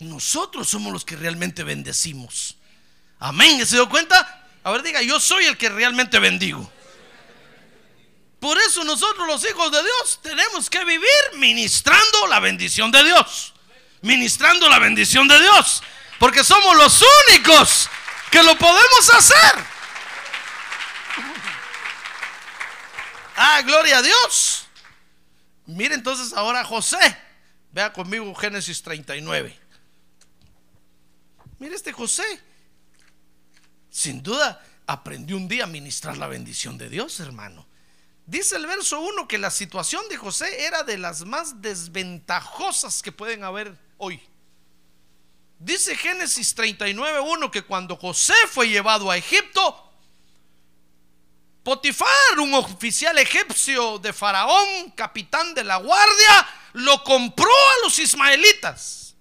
[0.00, 2.58] Nosotros somos los que realmente bendecimos.
[3.24, 3.64] Amén.
[3.64, 4.46] ¿Se dio cuenta?
[4.62, 6.70] A ver, diga, yo soy el que realmente bendigo.
[8.38, 13.54] Por eso nosotros los hijos de Dios tenemos que vivir ministrando la bendición de Dios.
[14.02, 15.82] Ministrando la bendición de Dios.
[16.18, 17.88] Porque somos los únicos
[18.30, 19.64] que lo podemos hacer.
[23.36, 24.66] Ah, gloria a Dios.
[25.64, 26.98] Mire entonces ahora José.
[27.72, 29.58] Vea conmigo Génesis 39.
[31.58, 32.52] Mire este José
[33.94, 37.64] sin duda aprendió un día a ministrar la bendición de Dios, hermano.
[38.26, 43.12] Dice el verso 1 que la situación de José era de las más desventajosas que
[43.12, 44.20] pueden haber hoy.
[45.60, 49.92] Dice Génesis 39.1 que cuando José fue llevado a Egipto,
[51.62, 59.14] Potifar, un oficial egipcio de Faraón, capitán de la guardia, lo compró a los ismaelitas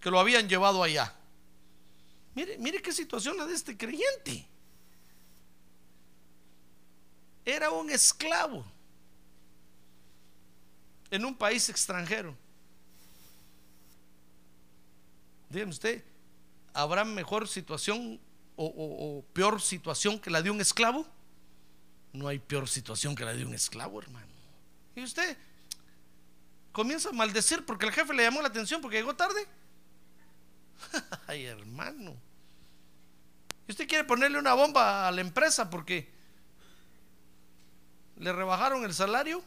[0.00, 1.14] que lo habían llevado allá.
[2.38, 4.46] Mire, mire qué situación la de este creyente.
[7.44, 8.64] Era un esclavo
[11.10, 12.36] en un país extranjero.
[15.50, 16.04] Dígame usted,
[16.72, 18.20] ¿habrá mejor situación
[18.54, 21.04] o, o, peor situación que la de un esclavo?
[22.12, 24.32] No hay peor situación que la de un esclavo, hermano.
[24.94, 25.36] Y usted
[26.70, 29.44] comienza a maldecir porque el jefe le llamó la atención porque llegó tarde.
[31.26, 32.27] Ay, hermano.
[33.68, 36.10] Y usted quiere ponerle una bomba a la empresa porque
[38.16, 39.44] le rebajaron el salario.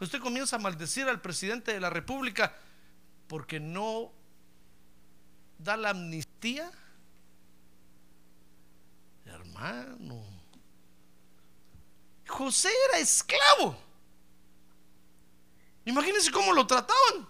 [0.00, 2.56] Usted comienza a maldecir al presidente de la República
[3.28, 4.10] porque no
[5.58, 6.72] da la amnistía.
[9.26, 10.24] Hermano,
[12.26, 13.76] José era esclavo.
[15.84, 17.28] Imagínense cómo lo trataban.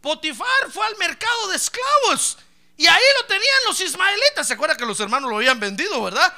[0.00, 2.36] Potifar fue al mercado de esclavos
[2.80, 4.48] y ahí lo tenían los ismaelitas.
[4.48, 6.34] ¿Se acuerda que los hermanos lo habían vendido, verdad?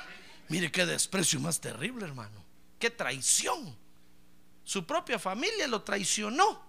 [0.48, 2.44] Mire qué desprecio más terrible, hermano.
[2.80, 3.78] qué traición.
[4.64, 6.60] Su propia familia lo traicionó.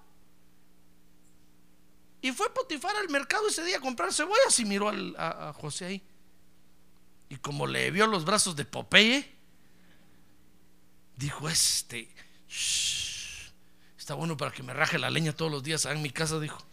[2.21, 6.03] Y fue Potifar al mercado ese día a comprar cebollas y miró a, José ahí.
[7.29, 9.27] Y como le vio los brazos de Popeye,
[11.15, 12.13] dijo, este,
[13.97, 16.63] está bueno para que me raje la leña todos los días en mi casa, dijo.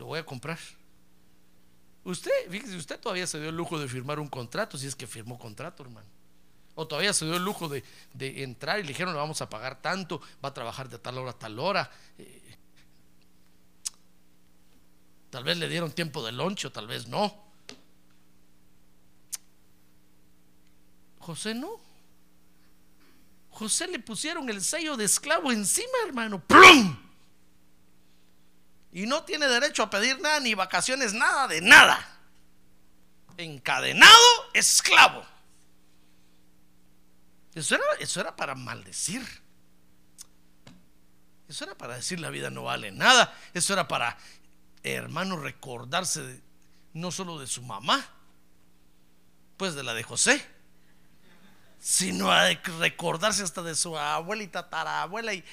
[0.00, 0.58] Lo voy a comprar.
[2.04, 5.06] Usted, fíjese, usted todavía se dio el lujo de firmar un contrato, si es que
[5.06, 6.06] firmó contrato, hermano.
[6.74, 7.82] O todavía se dio el lujo de,
[8.12, 11.16] de entrar y le dijeron, le vamos a pagar tanto, va a trabajar de tal
[11.18, 11.90] hora a tal hora.
[12.18, 12.56] Eh,
[15.30, 17.42] tal vez le dieron tiempo de lonche o tal vez no.
[21.20, 21.80] José no.
[23.48, 26.42] José le pusieron el sello de esclavo encima, hermano.
[26.44, 27.03] ¡Plum!
[28.94, 31.98] Y no tiene derecho a pedir nada, ni vacaciones, nada de nada.
[33.36, 34.14] Encadenado,
[34.54, 35.26] esclavo.
[37.56, 39.20] Eso era, eso era para maldecir.
[41.48, 43.36] Eso era para decir la vida no vale nada.
[43.52, 44.16] Eso era para,
[44.84, 46.40] hermano, recordarse
[46.92, 48.08] no solo de su mamá,
[49.56, 50.40] pues de la de José,
[51.80, 52.30] sino
[52.78, 55.44] recordarse hasta de su abuela y tatarabuela y,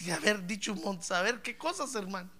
[0.00, 2.35] y haber dicho un saber qué cosas, hermano.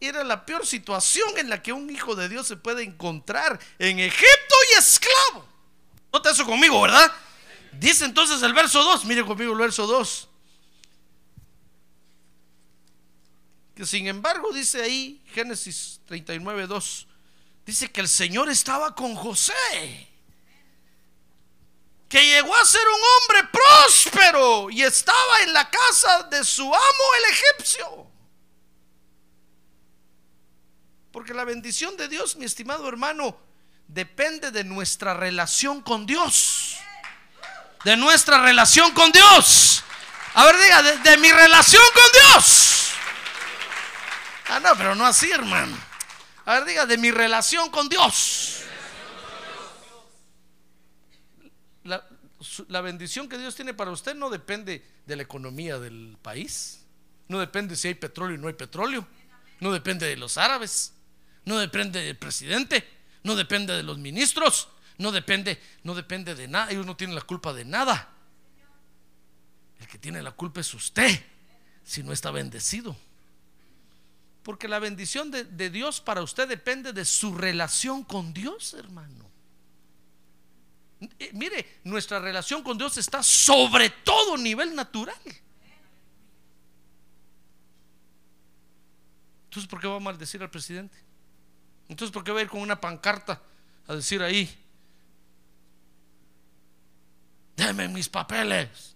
[0.00, 4.00] Era la peor situación en la que un hijo de Dios se puede encontrar en
[4.00, 5.46] Egipto y esclavo.
[6.12, 7.12] Nota eso conmigo, ¿verdad?
[7.72, 10.28] Dice entonces el verso 2, mire conmigo el verso 2.
[13.74, 17.06] Que sin embargo dice ahí Génesis 39, 2,
[17.64, 20.08] dice que el Señor estaba con José.
[22.08, 26.74] Que llegó a ser un hombre próspero y estaba en la casa de su amo
[27.18, 28.09] el egipcio.
[31.12, 33.36] Porque la bendición de Dios, mi estimado hermano,
[33.88, 36.76] depende de nuestra relación con Dios.
[37.84, 39.82] De nuestra relación con Dios.
[40.34, 42.90] A ver, diga, de, mi relación con Dios.
[44.48, 45.76] Ah, no, pero no así, hermano.
[46.44, 48.62] A ver, diga, de mi relación con Dios.
[52.68, 56.84] La bendición que Dios tiene para usted no depende de la economía del país.
[57.28, 59.06] No depende si hay petróleo o no hay petróleo.
[59.60, 60.94] No depende de los árabes.
[61.44, 62.86] No depende del presidente.
[63.22, 64.68] No depende de los ministros.
[64.98, 66.70] No depende, no depende de nada.
[66.70, 68.10] Ellos no tienen la culpa de nada.
[69.78, 71.24] El que tiene la culpa es usted.
[71.82, 72.96] Si no está bendecido.
[74.42, 79.28] Porque la bendición de, Dios para usted depende de su relación con Dios, hermano.
[81.18, 85.16] Eh, Mire, nuestra relación con Dios está sobre todo nivel natural.
[89.44, 90.96] Entonces, ¿por qué va a maldecir al presidente?
[91.90, 93.42] Entonces, ¿por qué va a ir con una pancarta
[93.88, 94.48] a decir ahí,
[97.56, 98.94] deme mis papeles?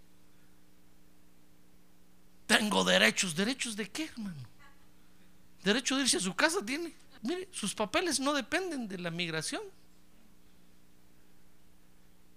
[2.47, 3.35] Tengo derechos.
[3.35, 4.37] ¿Derechos de qué, hermano?
[5.65, 6.95] Derecho de irse a su casa tiene.
[7.23, 9.63] Mire, sus papeles no dependen de la migración.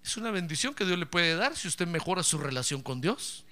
[0.02, 3.44] Es una bendición que Dios le puede dar si usted mejora su relación con Dios.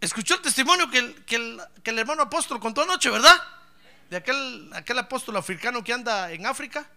[0.00, 3.34] Escuchó el testimonio que el, que el- que el hermano apóstol contó anoche, ¿verdad?
[4.10, 6.88] De aquel, aquel apóstol africano que anda en África.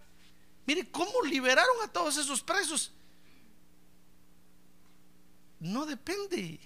[0.66, 2.92] Mire cómo liberaron a todos esos presos.
[5.60, 6.60] No depende.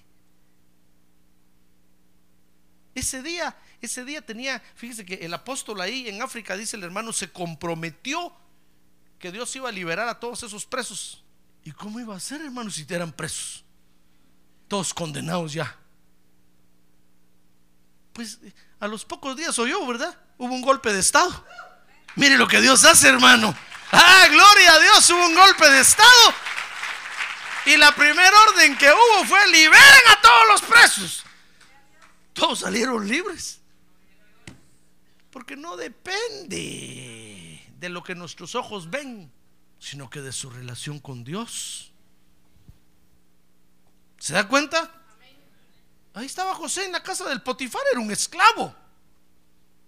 [2.95, 7.11] Ese día, ese día tenía, fíjese que el apóstol ahí en África, dice el hermano,
[7.11, 8.33] se comprometió
[9.17, 11.23] que Dios iba a liberar a todos esos presos.
[11.63, 13.63] ¿Y cómo iba a ser, hermano, si eran presos?
[14.67, 15.79] Todos condenados ya.
[18.11, 18.39] Pues
[18.79, 20.19] a los pocos días oyó, ¿verdad?
[20.37, 21.45] Hubo un golpe de Estado.
[22.15, 23.55] Mire lo que Dios hace, hermano.
[23.91, 26.33] Ah, gloria a Dios, hubo un golpe de Estado.
[27.65, 31.23] Y la primera orden que hubo fue liberen a todos los presos.
[32.33, 33.61] Todos salieron libres.
[35.31, 39.31] Porque no depende de lo que nuestros ojos ven,
[39.79, 41.91] sino que de su relación con Dios.
[44.19, 44.91] ¿Se da cuenta?
[46.13, 48.75] Ahí estaba José en la casa del Potifar, era un esclavo.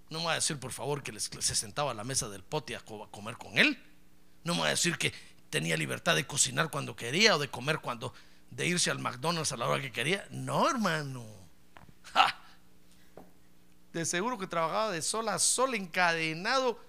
[0.10, 2.74] No me va a decir, por favor, que se sentaba a la mesa del poti
[2.76, 3.82] a co- a comer con él.
[4.44, 5.14] No me va a decir que
[5.50, 8.14] tenía libertad de cocinar cuando quería o de comer cuando,
[8.52, 10.28] de irse al McDonald's a la hora que quería.
[10.30, 11.26] No, hermano.
[12.14, 12.40] Ja.
[13.94, 16.80] De seguro que trabajaba de sol a sol, encadenado,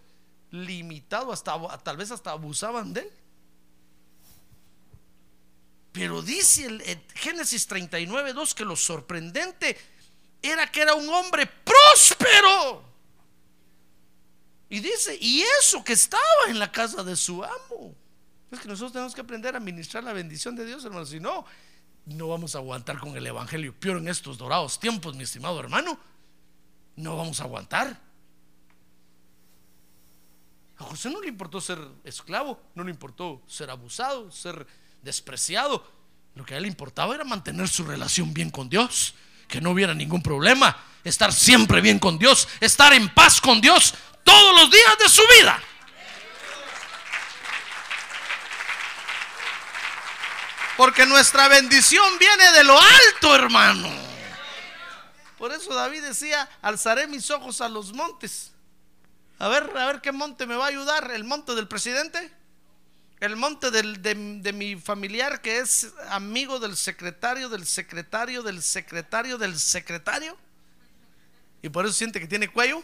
[0.50, 3.10] limitado, hasta tal vez hasta abusaban de él.
[5.92, 9.78] Pero dice el, el Génesis 39, 2 que lo sorprendente
[10.42, 12.84] era que era un hombre próspero.
[14.76, 17.94] Y dice, y eso que estaba en la casa de su amo.
[18.50, 21.06] Es que nosotros tenemos que aprender a administrar la bendición de Dios, hermano.
[21.06, 21.46] Si no,
[22.04, 23.74] no vamos a aguantar con el Evangelio.
[23.80, 25.98] Peor en estos dorados tiempos, mi estimado hermano.
[26.94, 27.98] No vamos a aguantar.
[30.76, 34.66] A José no le importó ser esclavo, no le importó ser abusado, ser
[35.00, 35.90] despreciado.
[36.34, 39.14] Lo que a él le importaba era mantener su relación bien con Dios,
[39.48, 43.94] que no hubiera ningún problema, estar siempre bien con Dios, estar en paz con Dios
[44.24, 45.60] todos los días de su vida.
[50.76, 53.88] Porque nuestra bendición viene de lo alto, hermano.
[55.38, 58.52] Por eso David decía, alzaré mis ojos a los montes.
[59.38, 61.10] A ver, a ver qué monte me va a ayudar.
[61.12, 62.30] ¿El monte del presidente?
[63.20, 68.62] ¿El monte del- de, de mi familiar que es amigo del secretario, del secretario, del
[68.62, 70.36] secretario, del secretario?
[71.66, 72.80] Y por eso siente que tiene cuello.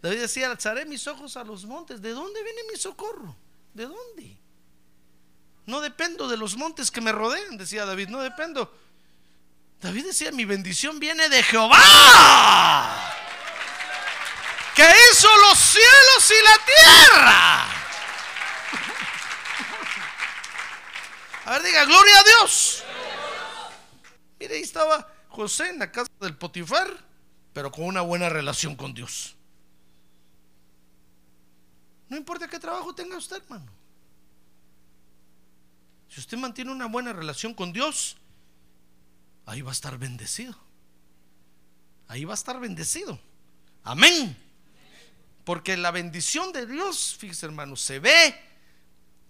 [0.00, 2.00] David decía, alzaré mis ojos a los montes.
[2.00, 3.36] ¿De dónde viene mi socorro?
[3.74, 4.38] ¿De dónde?
[5.66, 8.74] No dependo de los montes que me rodean, decía David, no dependo.
[9.82, 11.78] David decía, mi bendición viene de Jehová,
[14.74, 17.66] que hizo los cielos y la tierra.
[21.44, 22.82] A ver, diga, gloria a Dios.
[24.38, 27.09] Mire, ahí estaba José en la casa del Potifar,
[27.52, 29.36] pero con una buena relación con Dios.
[32.08, 33.70] No importa qué trabajo tenga usted, hermano.
[36.08, 38.16] Si usted mantiene una buena relación con Dios,
[39.46, 40.56] ahí va a estar bendecido.
[42.08, 43.20] Ahí va a estar bendecido.
[43.84, 44.36] Amén.
[45.44, 48.34] Porque la bendición de Dios, fíjese hermano, se ve,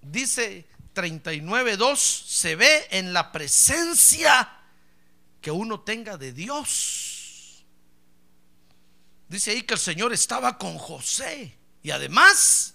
[0.01, 4.51] dice 39.2, se ve en la presencia
[5.43, 7.10] que uno tenga de Dios.
[9.31, 11.57] Dice ahí que el Señor estaba con José.
[11.83, 12.75] Y además,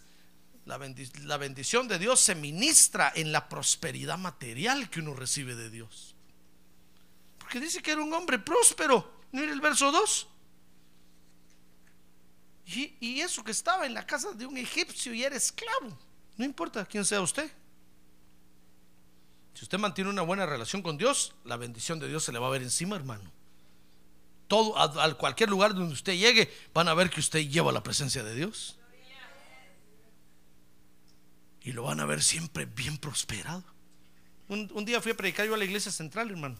[0.65, 5.53] la, bendi- la bendición de Dios se ministra en la prosperidad material que uno recibe
[5.55, 6.15] de Dios.
[7.37, 9.19] Porque dice que era un hombre próspero.
[9.33, 10.27] Mire el verso 2.
[12.67, 15.99] Y, y eso que estaba en la casa de un egipcio y era esclavo.
[16.37, 17.51] No importa quién sea usted.
[19.53, 22.47] Si usted mantiene una buena relación con Dios, la bendición de Dios se le va
[22.47, 23.29] a ver encima, hermano.
[24.47, 28.23] Todo, a, cualquier lugar donde usted llegue, van a ver que usted lleva la presencia
[28.23, 28.77] de Dios.
[31.61, 33.63] Y lo van a ver siempre bien prosperado.
[34.47, 36.57] Un, un día fui a predicar yo a la iglesia central, hermano.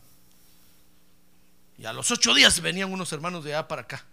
[1.77, 4.05] Y a los ocho días venían unos hermanos de allá para acá.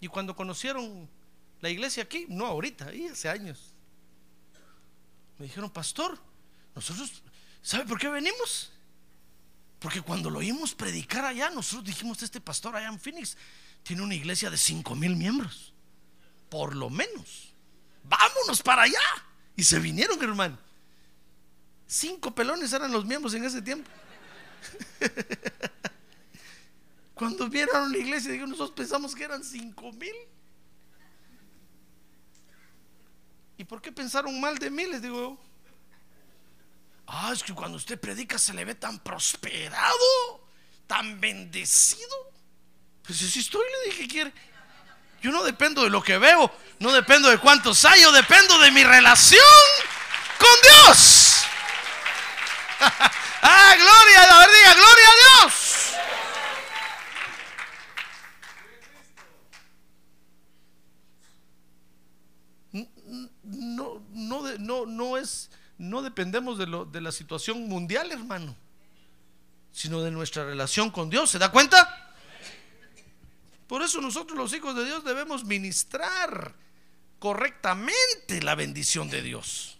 [0.00, 1.08] Y cuando conocieron
[1.60, 3.72] la iglesia aquí, no ahorita, ahí hace años,
[5.38, 6.18] me dijeron, pastor,
[6.74, 7.22] nosotros,
[7.62, 8.70] ¿sabe por qué venimos?
[9.84, 13.36] Porque cuando lo oímos predicar allá, nosotros dijimos, este pastor allá en Phoenix
[13.82, 15.74] tiene una iglesia de cinco mil miembros,
[16.48, 17.52] por lo menos.
[18.02, 18.98] Vámonos para allá.
[19.54, 20.56] Y se vinieron, hermano.
[21.86, 23.90] Cinco pelones eran los miembros en ese tiempo.
[27.14, 30.16] Cuando vieron la iglesia, digo, nosotros pensamos que eran cinco mil.
[33.58, 34.86] ¿Y por qué pensaron mal de mí?
[34.86, 35.38] Les digo.
[37.06, 40.48] Ah, es que cuando usted predica se le ve tan prosperado,
[40.86, 42.32] tan bendecido.
[43.02, 44.32] Pues si estoy, le dije, quiere.
[45.20, 48.70] Yo no dependo de lo que veo, no dependo de cuántos hay, yo dependo de
[48.70, 49.40] mi relación
[50.38, 51.44] con Dios.
[53.42, 55.74] ah, gloria, a ver, diga, gloria a Dios.
[63.44, 68.56] No, no, no, no es, no dependemos de, lo, de la situación mundial, hermano,
[69.72, 71.30] sino de nuestra relación con Dios.
[71.30, 72.14] ¿Se da cuenta?
[73.66, 76.54] Por eso nosotros los hijos de Dios debemos ministrar
[77.18, 79.78] correctamente la bendición de Dios.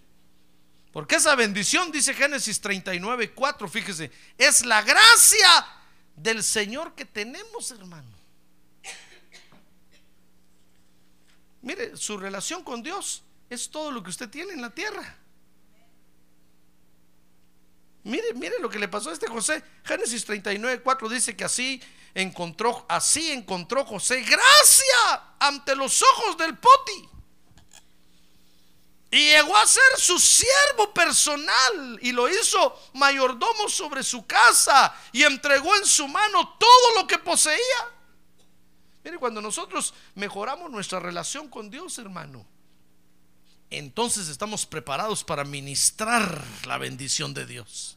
[0.93, 5.67] Porque esa bendición, dice Génesis 39, 4, fíjese, es la gracia
[6.17, 8.09] del Señor que tenemos, hermano.
[11.63, 15.19] Mire, su relación con Dios es todo lo que usted tiene en la tierra.
[18.05, 19.63] Mire, mire lo que le pasó a este José.
[19.83, 21.83] Génesis 39, 4 dice que así
[22.15, 27.09] encontró, así encontró José gracia ante los ojos del poti.
[29.11, 35.23] Y llegó a ser su siervo personal y lo hizo mayordomo sobre su casa y
[35.23, 37.91] entregó en su mano todo lo que poseía.
[39.05, 42.45] Mire, cuando nosotros mejoramos nuestra relación con Dios, hermano,
[43.71, 47.94] entonces estamos preparados para ministrar la bendición de Dios.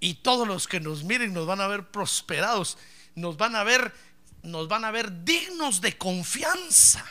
[0.00, 2.76] Y todos los que nos miren nos van a ver prosperados,
[3.14, 3.94] nos van a ver,
[4.42, 7.04] nos van a ver dignos de confianza.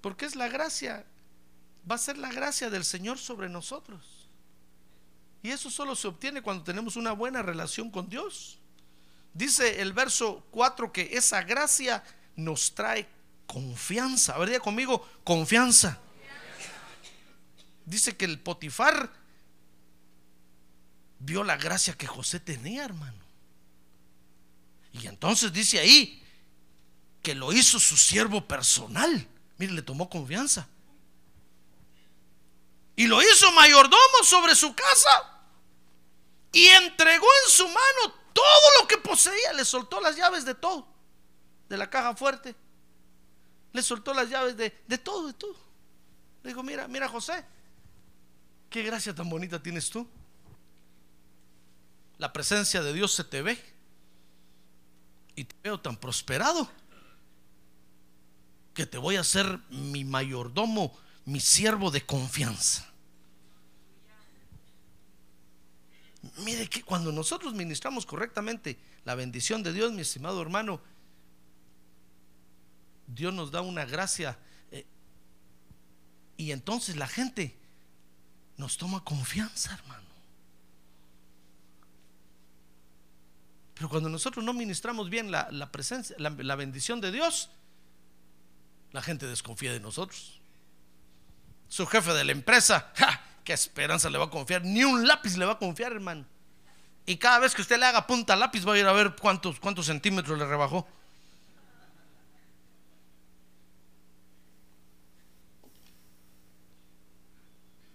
[0.00, 1.04] Porque es la gracia,
[1.90, 4.28] va a ser la gracia del Señor sobre nosotros.
[5.42, 8.58] Y eso solo se obtiene cuando tenemos una buena relación con Dios.
[9.34, 12.02] Dice el verso 4 que esa gracia
[12.34, 13.06] nos trae
[13.46, 14.34] confianza.
[14.34, 16.00] A ver, diga conmigo, confianza.
[17.88, 19.10] Dice que el Potifar
[21.20, 23.18] vio la gracia que José tenía, hermano.
[24.92, 26.22] Y entonces dice ahí
[27.22, 29.26] que lo hizo su siervo personal.
[29.56, 30.68] Mire, le tomó confianza.
[32.94, 35.42] Y lo hizo mayordomo sobre su casa.
[36.52, 39.54] Y entregó en su mano todo lo que poseía.
[39.54, 40.86] Le soltó las llaves de todo.
[41.70, 42.54] De la caja fuerte.
[43.72, 45.56] Le soltó las llaves de, de todo, de todo.
[46.42, 47.44] Le dijo, mira, mira José.
[48.70, 50.06] Qué gracia tan bonita tienes tú.
[52.18, 53.58] La presencia de Dios se te ve.
[55.36, 56.68] Y te veo tan prosperado
[58.74, 62.88] que te voy a hacer mi mayordomo, mi siervo de confianza.
[66.38, 70.80] Mire que cuando nosotros ministramos correctamente la bendición de Dios, mi estimado hermano,
[73.06, 74.38] Dios nos da una gracia
[74.70, 74.86] eh,
[76.36, 77.56] y entonces la gente
[78.58, 80.06] nos toma confianza, hermano.
[83.74, 87.48] Pero cuando nosotros no ministramos bien la, presencia, la bendición de Dios,
[88.92, 90.40] la gente desconfía de nosotros.
[91.68, 92.92] Su jefe de la empresa,
[93.44, 94.64] ¿qué esperanza le va a confiar?
[94.64, 96.24] Ni un lápiz le va a confiar, hermano.
[97.06, 99.60] Y cada vez que usted le haga punta lápiz, va a ir a ver cuántos,
[99.60, 100.86] cuántos centímetros le rebajó.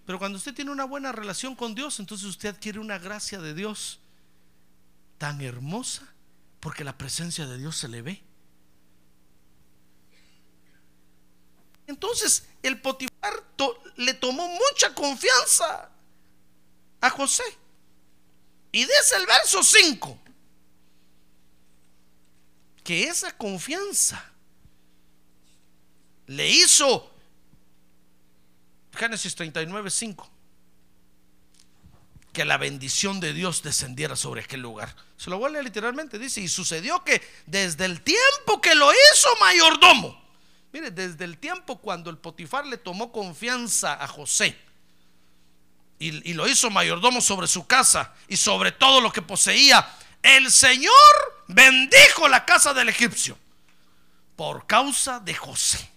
[0.05, 3.53] Pero cuando usted tiene una buena relación con Dios, entonces usted adquiere una gracia de
[3.53, 3.99] Dios
[5.17, 6.13] tan hermosa,
[6.59, 8.23] porque la presencia de Dios se le ve.
[11.87, 13.43] Entonces el Potifar
[13.97, 15.89] le tomó mucha confianza
[17.01, 17.43] a José.
[18.71, 20.19] Y dice el verso 5
[22.83, 24.31] que esa confianza
[26.27, 27.12] le hizo
[28.95, 30.29] Génesis 39, 5
[32.31, 34.95] que la bendición de Dios descendiera sobre aquel lugar.
[35.17, 36.17] Se lo voy a leer literalmente.
[36.17, 40.23] Dice, y sucedió que desde el tiempo que lo hizo mayordomo,
[40.73, 44.57] Mire, desde el tiempo cuando el Potifar le tomó confianza a José
[45.99, 49.87] y, lo hizo mayordomo sobre su casa y sobre todo lo que poseía,
[50.23, 50.91] el Señor
[51.47, 53.37] bendijo la casa del egipcio
[54.35, 55.92] por causa de José.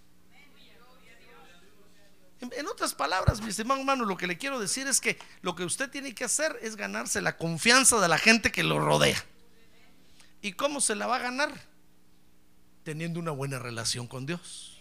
[2.40, 5.64] En, otras palabras, mis hermanos, hermano, lo que le quiero decir es que lo que
[5.64, 9.24] usted tiene que hacer es ganarse la confianza de la gente que lo rodea.
[10.42, 11.52] ¿Y cómo se la va a ganar?
[12.86, 14.78] teniendo una buena relación con Dios.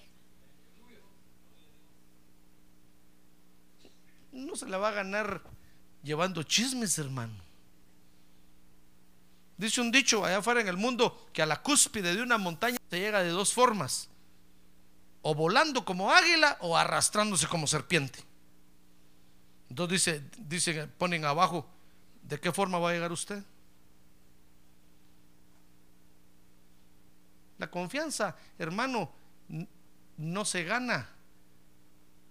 [4.31, 5.41] No se la va a ganar
[6.03, 7.33] llevando chismes, hermano.
[9.57, 12.77] Dice un dicho allá afuera en el mundo que a la cúspide de una montaña
[12.91, 14.07] se llega de dos formas.
[15.27, 18.23] O volando como águila o arrastrándose como serpiente.
[19.71, 21.67] Entonces dice, dice, ponen abajo,
[22.21, 23.43] ¿de qué forma va a llegar usted?
[27.57, 29.11] La confianza, hermano,
[30.17, 31.09] no se gana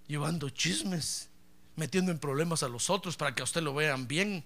[0.06, 1.30] llevando chismes,
[1.74, 4.44] metiendo en problemas a los otros para que a usted lo vean bien,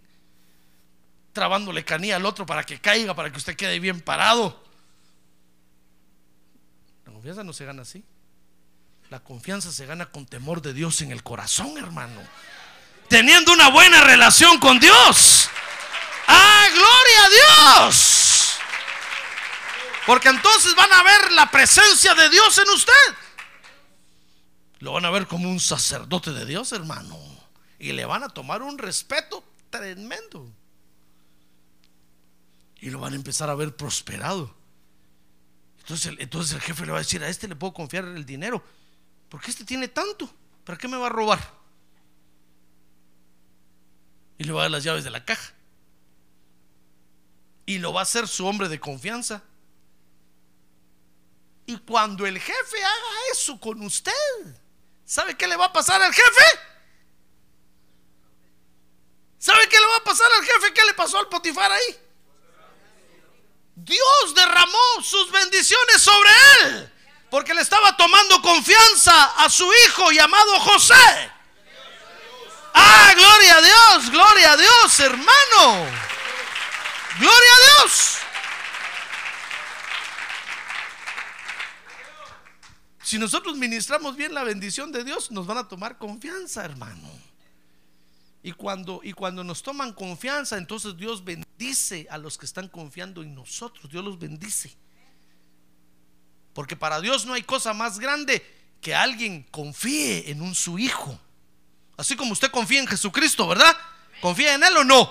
[1.35, 4.59] trabándole canía al otro para que caiga, para que usted quede bien parado.
[7.05, 8.03] La confianza no se gana así.
[9.11, 12.21] La confianza se gana con temor de Dios en el corazón, hermano.
[13.09, 15.49] Teniendo una buena relación con Dios.
[16.27, 18.59] ¡Ah, gloria a Dios!
[20.07, 23.15] Porque entonces van a ver la presencia de Dios en usted.
[24.81, 27.19] Lo van a ver como un sacerdote de Dios, hermano.
[27.79, 30.47] Y le van a tomar un respeto tremendo.
[32.81, 34.55] Y lo van a empezar a ver prosperado.
[35.79, 38.63] Entonces, entonces el jefe le va a decir, a este le puedo confiar el dinero.
[39.29, 40.31] Porque este tiene tanto.
[40.65, 41.39] ¿Para qué me va a robar?
[44.39, 45.53] Y le va a dar las llaves de la caja.
[47.67, 49.43] Y lo va a hacer su hombre de confianza.
[51.67, 54.13] Y cuando el jefe haga eso con usted,
[55.05, 56.45] ¿sabe qué le va a pasar al jefe?
[59.39, 60.73] ¿Sabe qué le va a pasar al jefe?
[60.73, 61.99] ¿Qué le pasó al Potifar ahí?
[63.77, 66.31] Dios derramó sus bendiciones sobre
[66.63, 66.93] él.
[67.31, 71.31] Porque le estaba tomando confianza a su hijo llamado José.
[72.75, 75.87] Ah, gloria a Dios, gloria a Dios, hermano.
[77.19, 78.19] Gloria a Dios.
[83.03, 87.09] Si nosotros ministramos bien la bendición de Dios, nos van a tomar confianza, hermano.
[88.43, 93.23] Y cuando, y cuando nos toman confianza, entonces Dios bendice a los que están confiando
[93.23, 93.91] en nosotros.
[93.91, 94.77] Dios los bendice.
[96.59, 98.45] Porque para Dios no hay cosa más grande
[98.81, 101.17] que alguien confíe en un su hijo.
[101.97, 103.77] Así como usted confía en Jesucristo, ¿verdad?
[104.21, 105.09] ¿Confía en Él o no?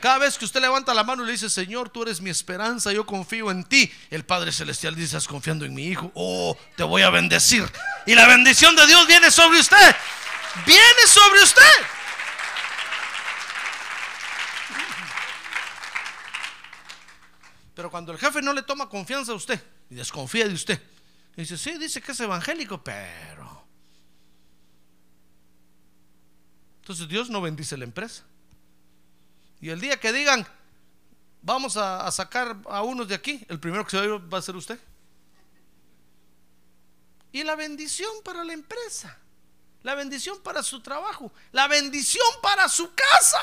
[0.00, 2.92] Cada vez que usted levanta la mano y le dice, Señor, tú eres mi esperanza,
[2.92, 3.92] yo confío en ti.
[4.08, 6.12] El Padre Celestial dice, estás confiando en mi Hijo.
[6.14, 7.68] Oh, te voy a bendecir.
[8.06, 9.96] Y la bendición de Dios viene sobre usted.
[10.64, 11.62] Viene sobre usted.
[17.74, 19.60] Pero cuando el jefe no le toma confianza a usted
[19.90, 20.80] y desconfía de usted,
[21.36, 23.64] dice, sí, dice que es evangélico, pero...
[26.80, 28.24] Entonces Dios no bendice la empresa.
[29.60, 30.46] Y el día que digan,
[31.40, 34.42] vamos a, sacar a unos de aquí, el primero que se va a, va a
[34.42, 34.78] ser usted.
[37.32, 39.18] Y la bendición para la empresa,
[39.82, 43.40] la bendición para su trabajo, la bendición para su casa.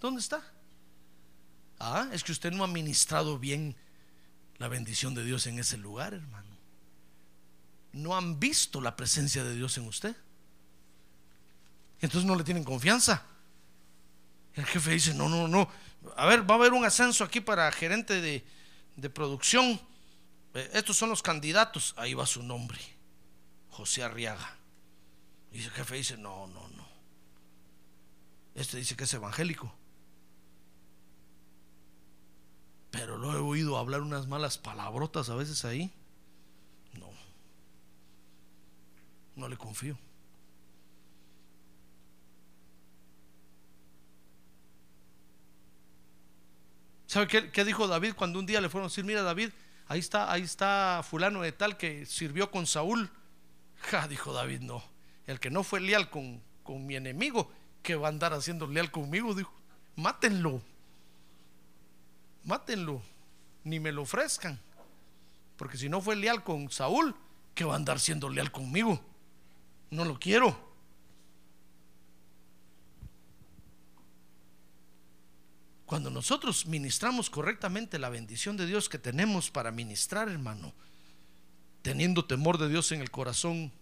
[0.00, 0.42] ¿Dónde está?
[1.78, 3.76] Ah, es que usted no ha ministrado bien
[4.58, 6.48] la bendición de Dios en ese lugar, hermano.
[7.92, 10.14] No han visto la presencia de Dios en usted.
[12.00, 13.24] Entonces no le tienen confianza.
[14.54, 15.68] El jefe dice, no, no, no.
[16.16, 19.80] A ver, va a haber un ascenso aquí para gerente de, producción.
[20.54, 21.94] Eh, estos son los candidatos.
[21.96, 22.78] Ahí va su nombre.
[23.70, 24.56] José Arriaga.
[25.52, 26.88] Y el jefe dice, no, no, no.
[28.54, 29.72] Este dice que es evangélico.
[32.90, 35.92] Pero lo he oído hablar unas malas palabrotas a veces ahí.
[36.94, 37.10] No.
[39.36, 39.98] No le confío.
[47.08, 49.48] ¿Sabe qué, dijo David cuando un día le fueron a decir, mira David,
[49.86, 53.10] ahí está, ahí está fulano de tal que sirvió con Saúl?
[54.10, 54.84] Dijo David, no,
[55.26, 57.50] el que no fue leal con, con mi enemigo,
[57.82, 59.54] que va a andar haciendo leal conmigo, dijo,
[59.96, 60.60] mátenlo,
[62.48, 63.02] mátenlo,
[63.62, 64.58] ni me lo ofrezcan,
[65.56, 67.14] porque si no fue leal con Saúl,
[67.54, 69.00] que va a andar siendo leal conmigo,
[69.90, 70.66] no lo quiero.
[75.84, 80.72] Cuando nosotros ministramos correctamente la bendición de Dios que tenemos para ministrar, hermano,
[81.82, 83.72] teniendo temor de Dios en el corazón,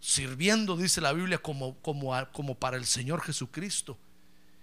[0.00, 3.98] sirviendo, dice la Biblia, como, como, como para el Señor Jesucristo.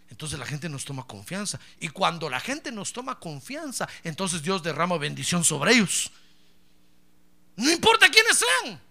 [0.09, 1.59] Entonces la gente nos toma confianza.
[1.79, 6.11] Y cuando la gente nos toma confianza, entonces Dios derrama bendición sobre ellos.
[7.55, 8.81] No importa quiénes sean.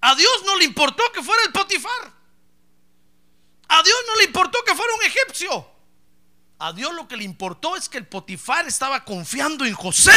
[0.00, 2.12] A Dios no le importó que fuera el Potifar.
[3.68, 5.70] A Dios no le importó que fuera un egipcio.
[6.58, 10.12] A Dios lo que le importó es que el Potifar estaba confiando en José.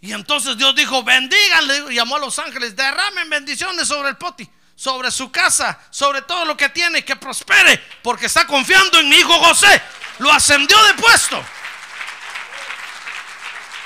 [0.00, 5.10] Y entonces Dios dijo, bendíganle, llamó a los ángeles, derramen bendiciones sobre el Poti, sobre
[5.10, 9.32] su casa, sobre todo lo que tiene, que prospere, porque está confiando en mi hijo
[9.40, 9.82] José.
[10.18, 11.44] Lo ascendió de puesto.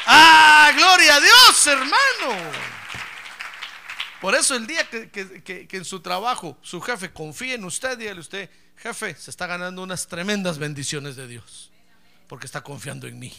[0.06, 2.52] Ah, gloria a Dios, hermano.
[4.20, 8.20] Por eso el día que, que en su trabajo su jefe confíe en usted, dígale
[8.20, 11.70] usted, jefe, se está ganando unas tremendas bendiciones de Dios.
[12.28, 13.32] Porque está confiando en mí.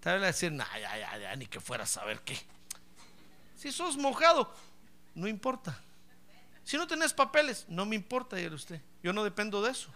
[0.00, 2.36] Tal vez decir, nah, ya, ya, ya, ni que fuera a saber qué.
[3.56, 4.52] Si sos mojado,
[5.14, 5.78] no importa.
[6.64, 8.80] Si no tenés papeles, no me importa, usted.
[9.02, 9.92] Yo no dependo de eso.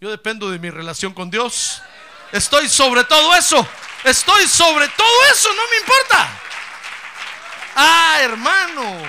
[0.00, 1.82] Yo dependo de mi relación con Dios.
[2.32, 3.66] Estoy sobre todo eso.
[4.04, 6.40] Estoy sobre todo eso, no me importa.
[7.74, 9.02] Ah, hermano.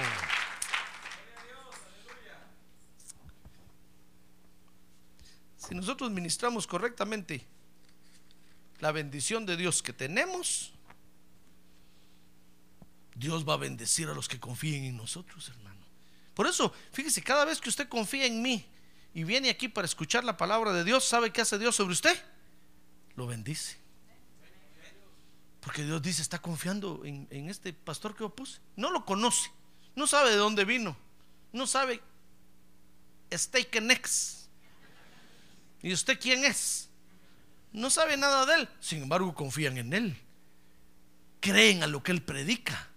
[5.57, 7.45] Si nosotros ministramos correctamente
[8.79, 10.73] la bendición de Dios que tenemos,
[13.17, 15.85] Dios va a bendecir a los que confíen en nosotros, hermano.
[16.33, 18.63] Por eso, fíjese, cada vez que usted confía en mí
[19.13, 22.15] y viene aquí para escuchar la palabra de Dios, ¿sabe qué hace Dios sobre usted?
[23.15, 23.77] Lo bendice.
[25.61, 28.61] Porque Dios dice, está confiando en, este pastor que opuse.
[28.75, 29.51] No lo conoce,
[29.95, 30.95] no sabe de dónde vino,
[31.51, 32.01] no sabe
[33.33, 33.91] steak and
[35.81, 36.89] ¿Y usted quién es?
[37.73, 38.69] No sabe nada de él.
[38.79, 40.17] Sin embargo, confían en él.
[41.39, 42.89] Creen a lo que él predica.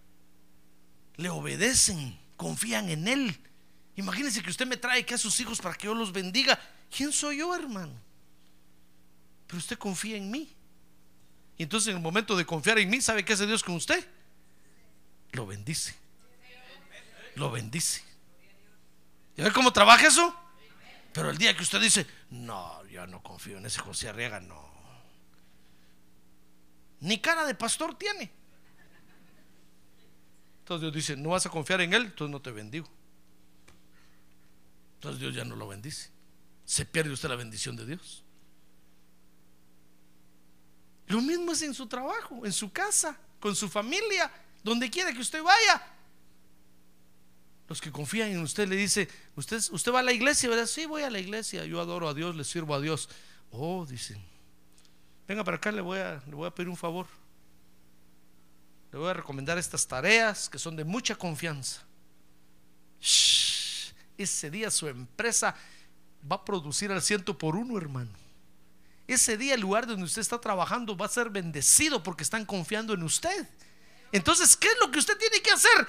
[1.16, 2.18] Le obedecen.
[2.36, 3.38] Confían en él.
[3.96, 6.58] Imagínense que usted me trae que a sus hijos para que yo los bendiga.
[6.94, 7.92] ¿Quién soy yo, hermano?
[9.46, 10.54] Pero usted confía en mí.
[11.58, 14.08] Y entonces en el momento de confiar en mí, ¿sabe qué hace Dios con usted?
[15.32, 15.94] Lo bendice.
[17.34, 18.02] Lo bendice.
[19.36, 20.34] ¿Ya ve cómo trabaja eso?
[21.12, 24.70] Pero el día que usted dice, no, yo no confío en ese José Arriaga, no.
[27.00, 28.30] Ni cara de pastor tiene.
[30.70, 32.88] Entonces Dios dice, no vas a confiar en Él, entonces no te bendigo.
[34.94, 36.10] Entonces Dios ya no lo bendice.
[36.64, 38.22] Se pierde usted la bendición de Dios.
[41.08, 44.30] Lo mismo es en su trabajo, en su casa, con su familia,
[44.62, 45.82] donde quiera que usted vaya.
[47.66, 50.66] Los que confían en usted le dice, usted, usted va a la iglesia, ¿verdad?
[50.66, 53.08] Sí, voy a la iglesia, yo adoro a Dios, le sirvo a Dios.
[53.50, 54.24] Oh, dicen,
[55.26, 57.08] venga para acá, a, le voy a pedir un favor.
[58.92, 61.82] Le voy a recomendar estas tareas que son de mucha confianza.
[64.18, 65.54] ese día su empresa
[66.30, 68.10] va a producir al ciento por uno, hermano.
[69.06, 72.92] Ese día el lugar donde usted está trabajando va a ser bendecido porque están confiando
[72.94, 73.48] en usted.
[74.12, 75.86] Entonces, ¿qué es lo que usted tiene que hacer?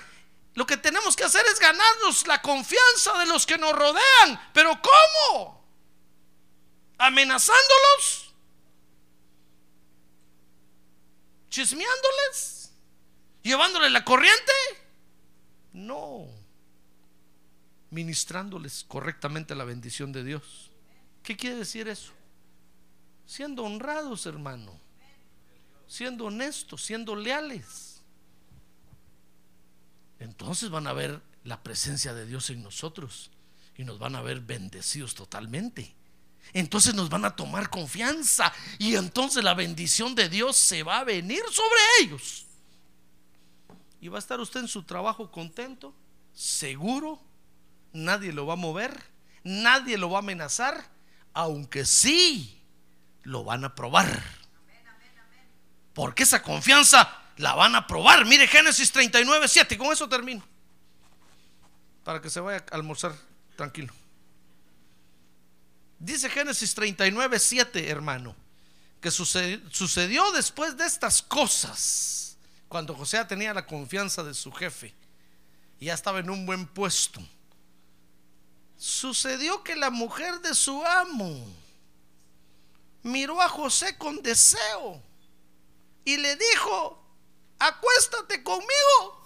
[0.53, 4.49] Lo que tenemos que hacer es ganarnos la confianza de los que nos rodean.
[4.53, 5.65] Pero ¿cómo?
[6.97, 8.33] ¿Amenazándolos?
[11.49, 12.60] ¿Chismeándoles?
[13.43, 14.51] ¿Llevándoles la corriente?
[15.73, 16.27] No.
[17.89, 20.71] Ministrándoles correctamente la bendición de Dios.
[21.23, 22.13] ¿Qué quiere decir eso?
[23.25, 24.79] Siendo honrados, hermano.
[25.87, 27.91] Siendo honestos, siendo leales
[30.21, 33.31] entonces van a ver la presencia de Dios en nosotros
[33.75, 35.95] y nos van a ver bendecidos totalmente.
[36.53, 41.03] Entonces nos van a tomar confianza y entonces la bendición de Dios se va a
[41.03, 42.45] venir sobre ellos.
[44.01, 45.93] Y va a estar usted en su trabajo contento,
[46.33, 47.21] seguro,
[47.93, 48.99] nadie lo va a mover,
[49.43, 50.83] nadie lo va a amenazar,
[51.33, 52.61] aunque sí
[53.21, 54.23] lo van a probar.
[55.93, 58.25] Porque esa confianza la van a probar.
[58.25, 59.77] Mire Génesis 39, 7.
[59.77, 60.43] Con eso termino.
[62.03, 63.13] Para que se vaya a almorzar
[63.55, 63.93] tranquilo.
[65.99, 68.35] Dice Génesis 39, 7, hermano,
[68.99, 72.30] que sucedió, después de estas cosas,
[72.71, 74.95] cuando José tenía la confianza de su jefe
[75.77, 77.19] y ya estaba en un buen puesto.
[78.77, 81.53] Sucedió que la mujer de su amo
[83.03, 85.03] miró a José con deseo
[86.05, 86.97] y le dijo,
[87.59, 89.25] acuéstate conmigo.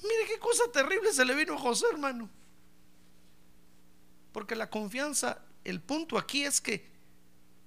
[0.00, 2.30] Mire qué cosa terrible se le vino a José, hermano.
[4.30, 6.88] Porque la confianza, el punto aquí es que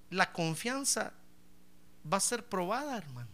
[0.08, 1.12] la confianza
[2.04, 3.28] va a ser probada, hermano.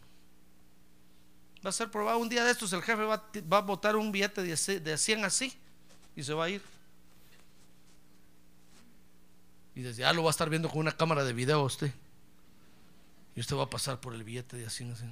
[1.64, 2.16] Va a ser probada.
[2.16, 3.22] Un día de estos el jefe va,
[3.58, 5.56] a botar un billete de 100 así
[6.14, 6.62] y se va a ir.
[9.74, 11.92] Y desde ya lo va a estar viendo con una cámara de video usted.
[13.34, 15.04] Y usted va a pasar por el billete de así, así.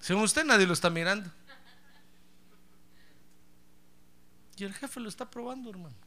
[0.00, 1.30] Según usted, nadie lo está mirando.
[4.56, 6.05] Y el jefe lo está probando, hermano.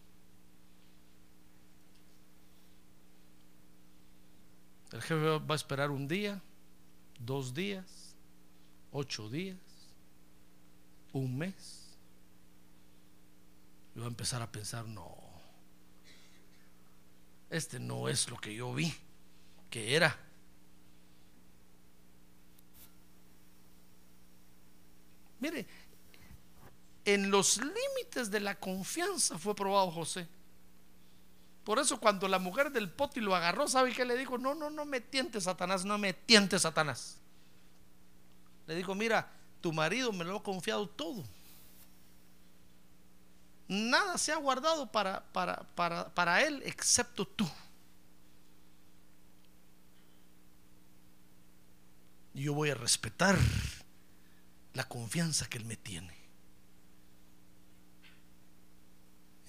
[4.99, 6.41] El jefe va a esperar un día,
[7.17, 8.17] dos días,
[8.91, 9.55] ocho días,
[11.13, 11.95] un mes.
[13.95, 15.15] Y va a empezar a pensar, no,
[17.49, 18.93] este no es lo que yo vi
[19.69, 20.19] que era.
[25.39, 25.65] Mire,
[27.05, 30.27] en los límites de la confianza fue probado José.
[31.69, 34.39] Por eso cuando la mujer del poti lo agarró, ¿sabe qué le dijo?
[34.39, 37.19] No, no, no me tientes, Satanás, no me tientes, Satanás.
[38.65, 41.23] Le dijo, mira, tu marido me lo ha confiado todo.
[43.67, 47.47] Nada se ha guardado para, para, para, para Él excepto tú.
[52.33, 53.37] Yo voy a respetar
[54.73, 56.18] la confianza que Él me tiene.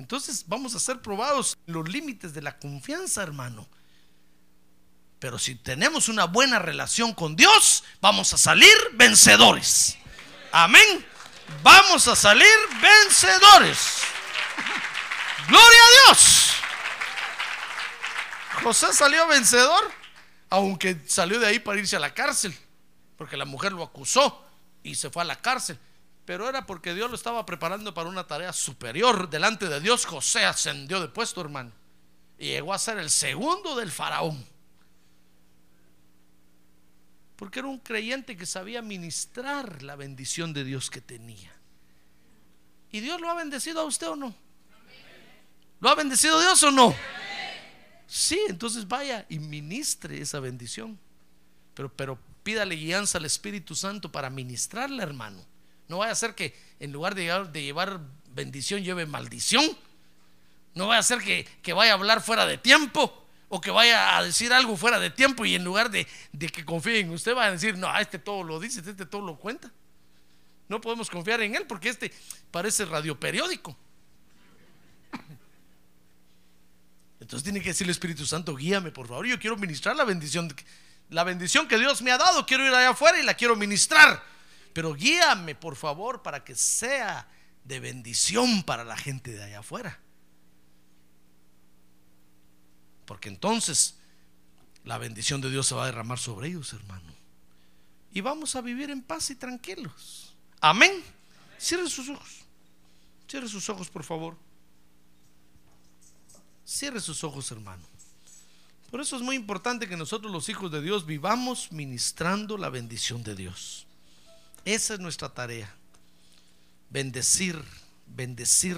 [0.01, 3.68] Entonces vamos a ser probados en los límites de la confianza, hermano.
[5.18, 9.98] Pero si tenemos una buena relación con Dios, vamos a salir vencedores.
[10.53, 11.07] Amén.
[11.62, 12.48] Vamos a salir
[12.80, 13.98] vencedores.
[15.46, 16.51] Gloria a Dios.
[18.62, 19.92] José salió vencedor,
[20.48, 22.57] aunque salió de ahí para irse a la cárcel,
[23.18, 24.46] porque la mujer lo acusó
[24.82, 25.78] y se fue a la cárcel.
[26.24, 29.28] Pero era porque Dios lo estaba preparando para una tarea superior.
[29.28, 31.72] Delante de Dios José ascendió de puesto, hermano.
[32.38, 34.44] Y llegó a ser el segundo del faraón.
[37.36, 41.52] Porque era un creyente que sabía ministrar la bendición de Dios que tenía.
[42.92, 44.34] ¿Y Dios lo ha bendecido a usted o no?
[45.80, 46.94] ¿Lo ha bendecido Dios o no?
[48.06, 50.98] Sí, entonces vaya y ministre esa bendición.
[51.74, 55.44] Pero, pero pídale guianza al Espíritu Santo para ministrarla, hermano.
[55.91, 59.76] No vaya a ser que en lugar de llevar, bendición lleve maldición.
[60.74, 63.26] No vaya a ser que, que vaya a hablar fuera de tiempo.
[63.49, 66.64] o que vaya a decir algo fuera de tiempo y en lugar de, de que
[66.64, 69.72] confíe en usted va a decir, no, este todo lo dice, este todo lo cuenta.
[70.68, 72.12] No podemos confiar en él porque este
[72.53, 73.76] parece radioperiódico.
[77.18, 79.26] Entonces tiene que decirle Espíritu Santo, guíame por favor.
[79.26, 80.55] Yo quiero ministrar la bendición,
[81.09, 82.47] la bendición que Dios me ha dado.
[82.47, 84.22] Quiero ir allá afuera y la quiero ministrar.
[84.72, 87.28] Pero guíame por favor para que sea
[87.64, 90.00] de bendición para la gente de allá afuera.
[93.04, 93.96] Porque entonces
[94.84, 97.12] la bendición de Dios se va a derramar sobre ellos, hermano.
[98.12, 100.34] Y vamos a vivir en paz y tranquilos.
[100.60, 101.02] Amén.
[101.58, 102.40] Cierre sus ojos.
[103.28, 104.36] Cierre sus ojos, por favor.
[106.64, 107.82] Cierre sus ojos, hermano.
[108.90, 113.22] Por eso es muy importante que nosotros los hijos de Dios vivamos ministrando la bendición
[113.22, 113.86] de Dios.
[114.64, 115.72] Esa es nuestra tarea.
[116.90, 117.62] Bendecir,
[118.06, 118.76] bendecir.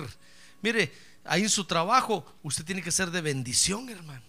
[0.61, 0.93] Mire,
[1.24, 4.22] ahí en su trabajo usted tiene que ser de bendición, hermano.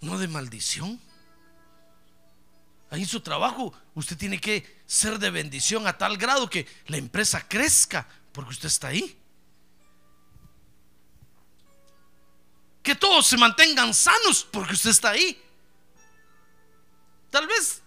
[0.00, 1.00] No de maldición.
[2.90, 6.96] Ahí en su trabajo usted tiene que ser de bendición a tal grado que la
[6.96, 9.18] empresa crezca porque usted está ahí.
[12.82, 15.38] Que todos se mantengan sanos porque usted está ahí.
[17.30, 17.82] Tal vez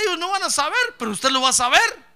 [0.00, 2.08] ellos no van a saber, pero usted lo va a saber.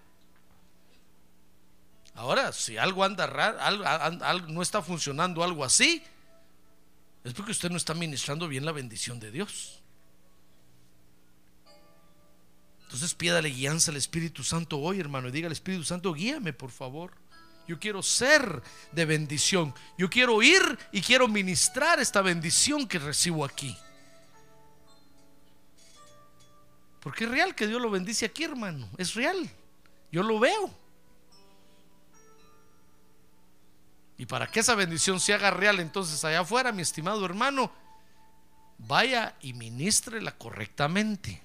[2.14, 6.03] Ahora, si algo anda raro, algo, no está funcionando algo así,
[7.24, 9.80] es porque usted no está ministrando bien la bendición de Dios.
[12.83, 16.70] Entonces pídale guianza al Espíritu Santo hoy, hermano, y diga al Espíritu Santo, guíame, por
[16.70, 17.12] favor.
[17.66, 19.74] Yo quiero ser de bendición.
[19.97, 23.76] Yo quiero ir y quiero ministrar esta bendición que recibo aquí.
[27.03, 28.88] Porque es real que Dios lo bendice aquí, hermano.
[28.96, 29.50] Es real.
[30.12, 30.72] Yo lo veo.
[34.16, 37.72] Y para que esa bendición se haga real entonces allá afuera, mi estimado hermano,
[38.78, 41.42] vaya y ministrela correctamente.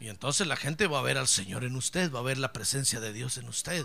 [0.00, 2.52] Y entonces la gente va a ver al Señor en usted, va a ver la
[2.52, 3.84] presencia de Dios en usted.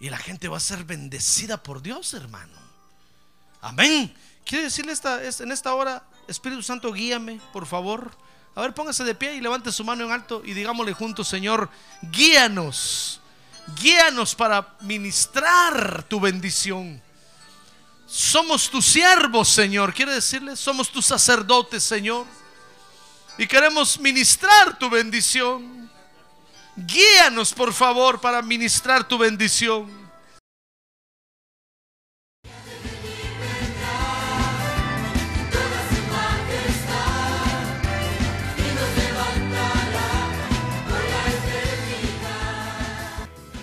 [0.00, 2.56] Y la gente va a ser bendecida por Dios, hermano.
[3.60, 4.14] Amén.
[4.48, 8.10] Quiere decirle esta, en esta hora, Espíritu Santo, guíame, por favor.
[8.54, 11.68] A ver, póngase de pie y levante su mano en alto y digámosle juntos, Señor,
[12.02, 13.20] guíanos.
[13.80, 17.00] Guíanos para ministrar tu bendición.
[18.06, 19.92] Somos tus siervos, Señor.
[19.92, 22.26] Quiere decirle, somos tus sacerdotes, Señor
[23.38, 25.88] y queremos ministrar tu bendición.
[26.76, 30.07] Guíanos, por favor, para ministrar tu bendición.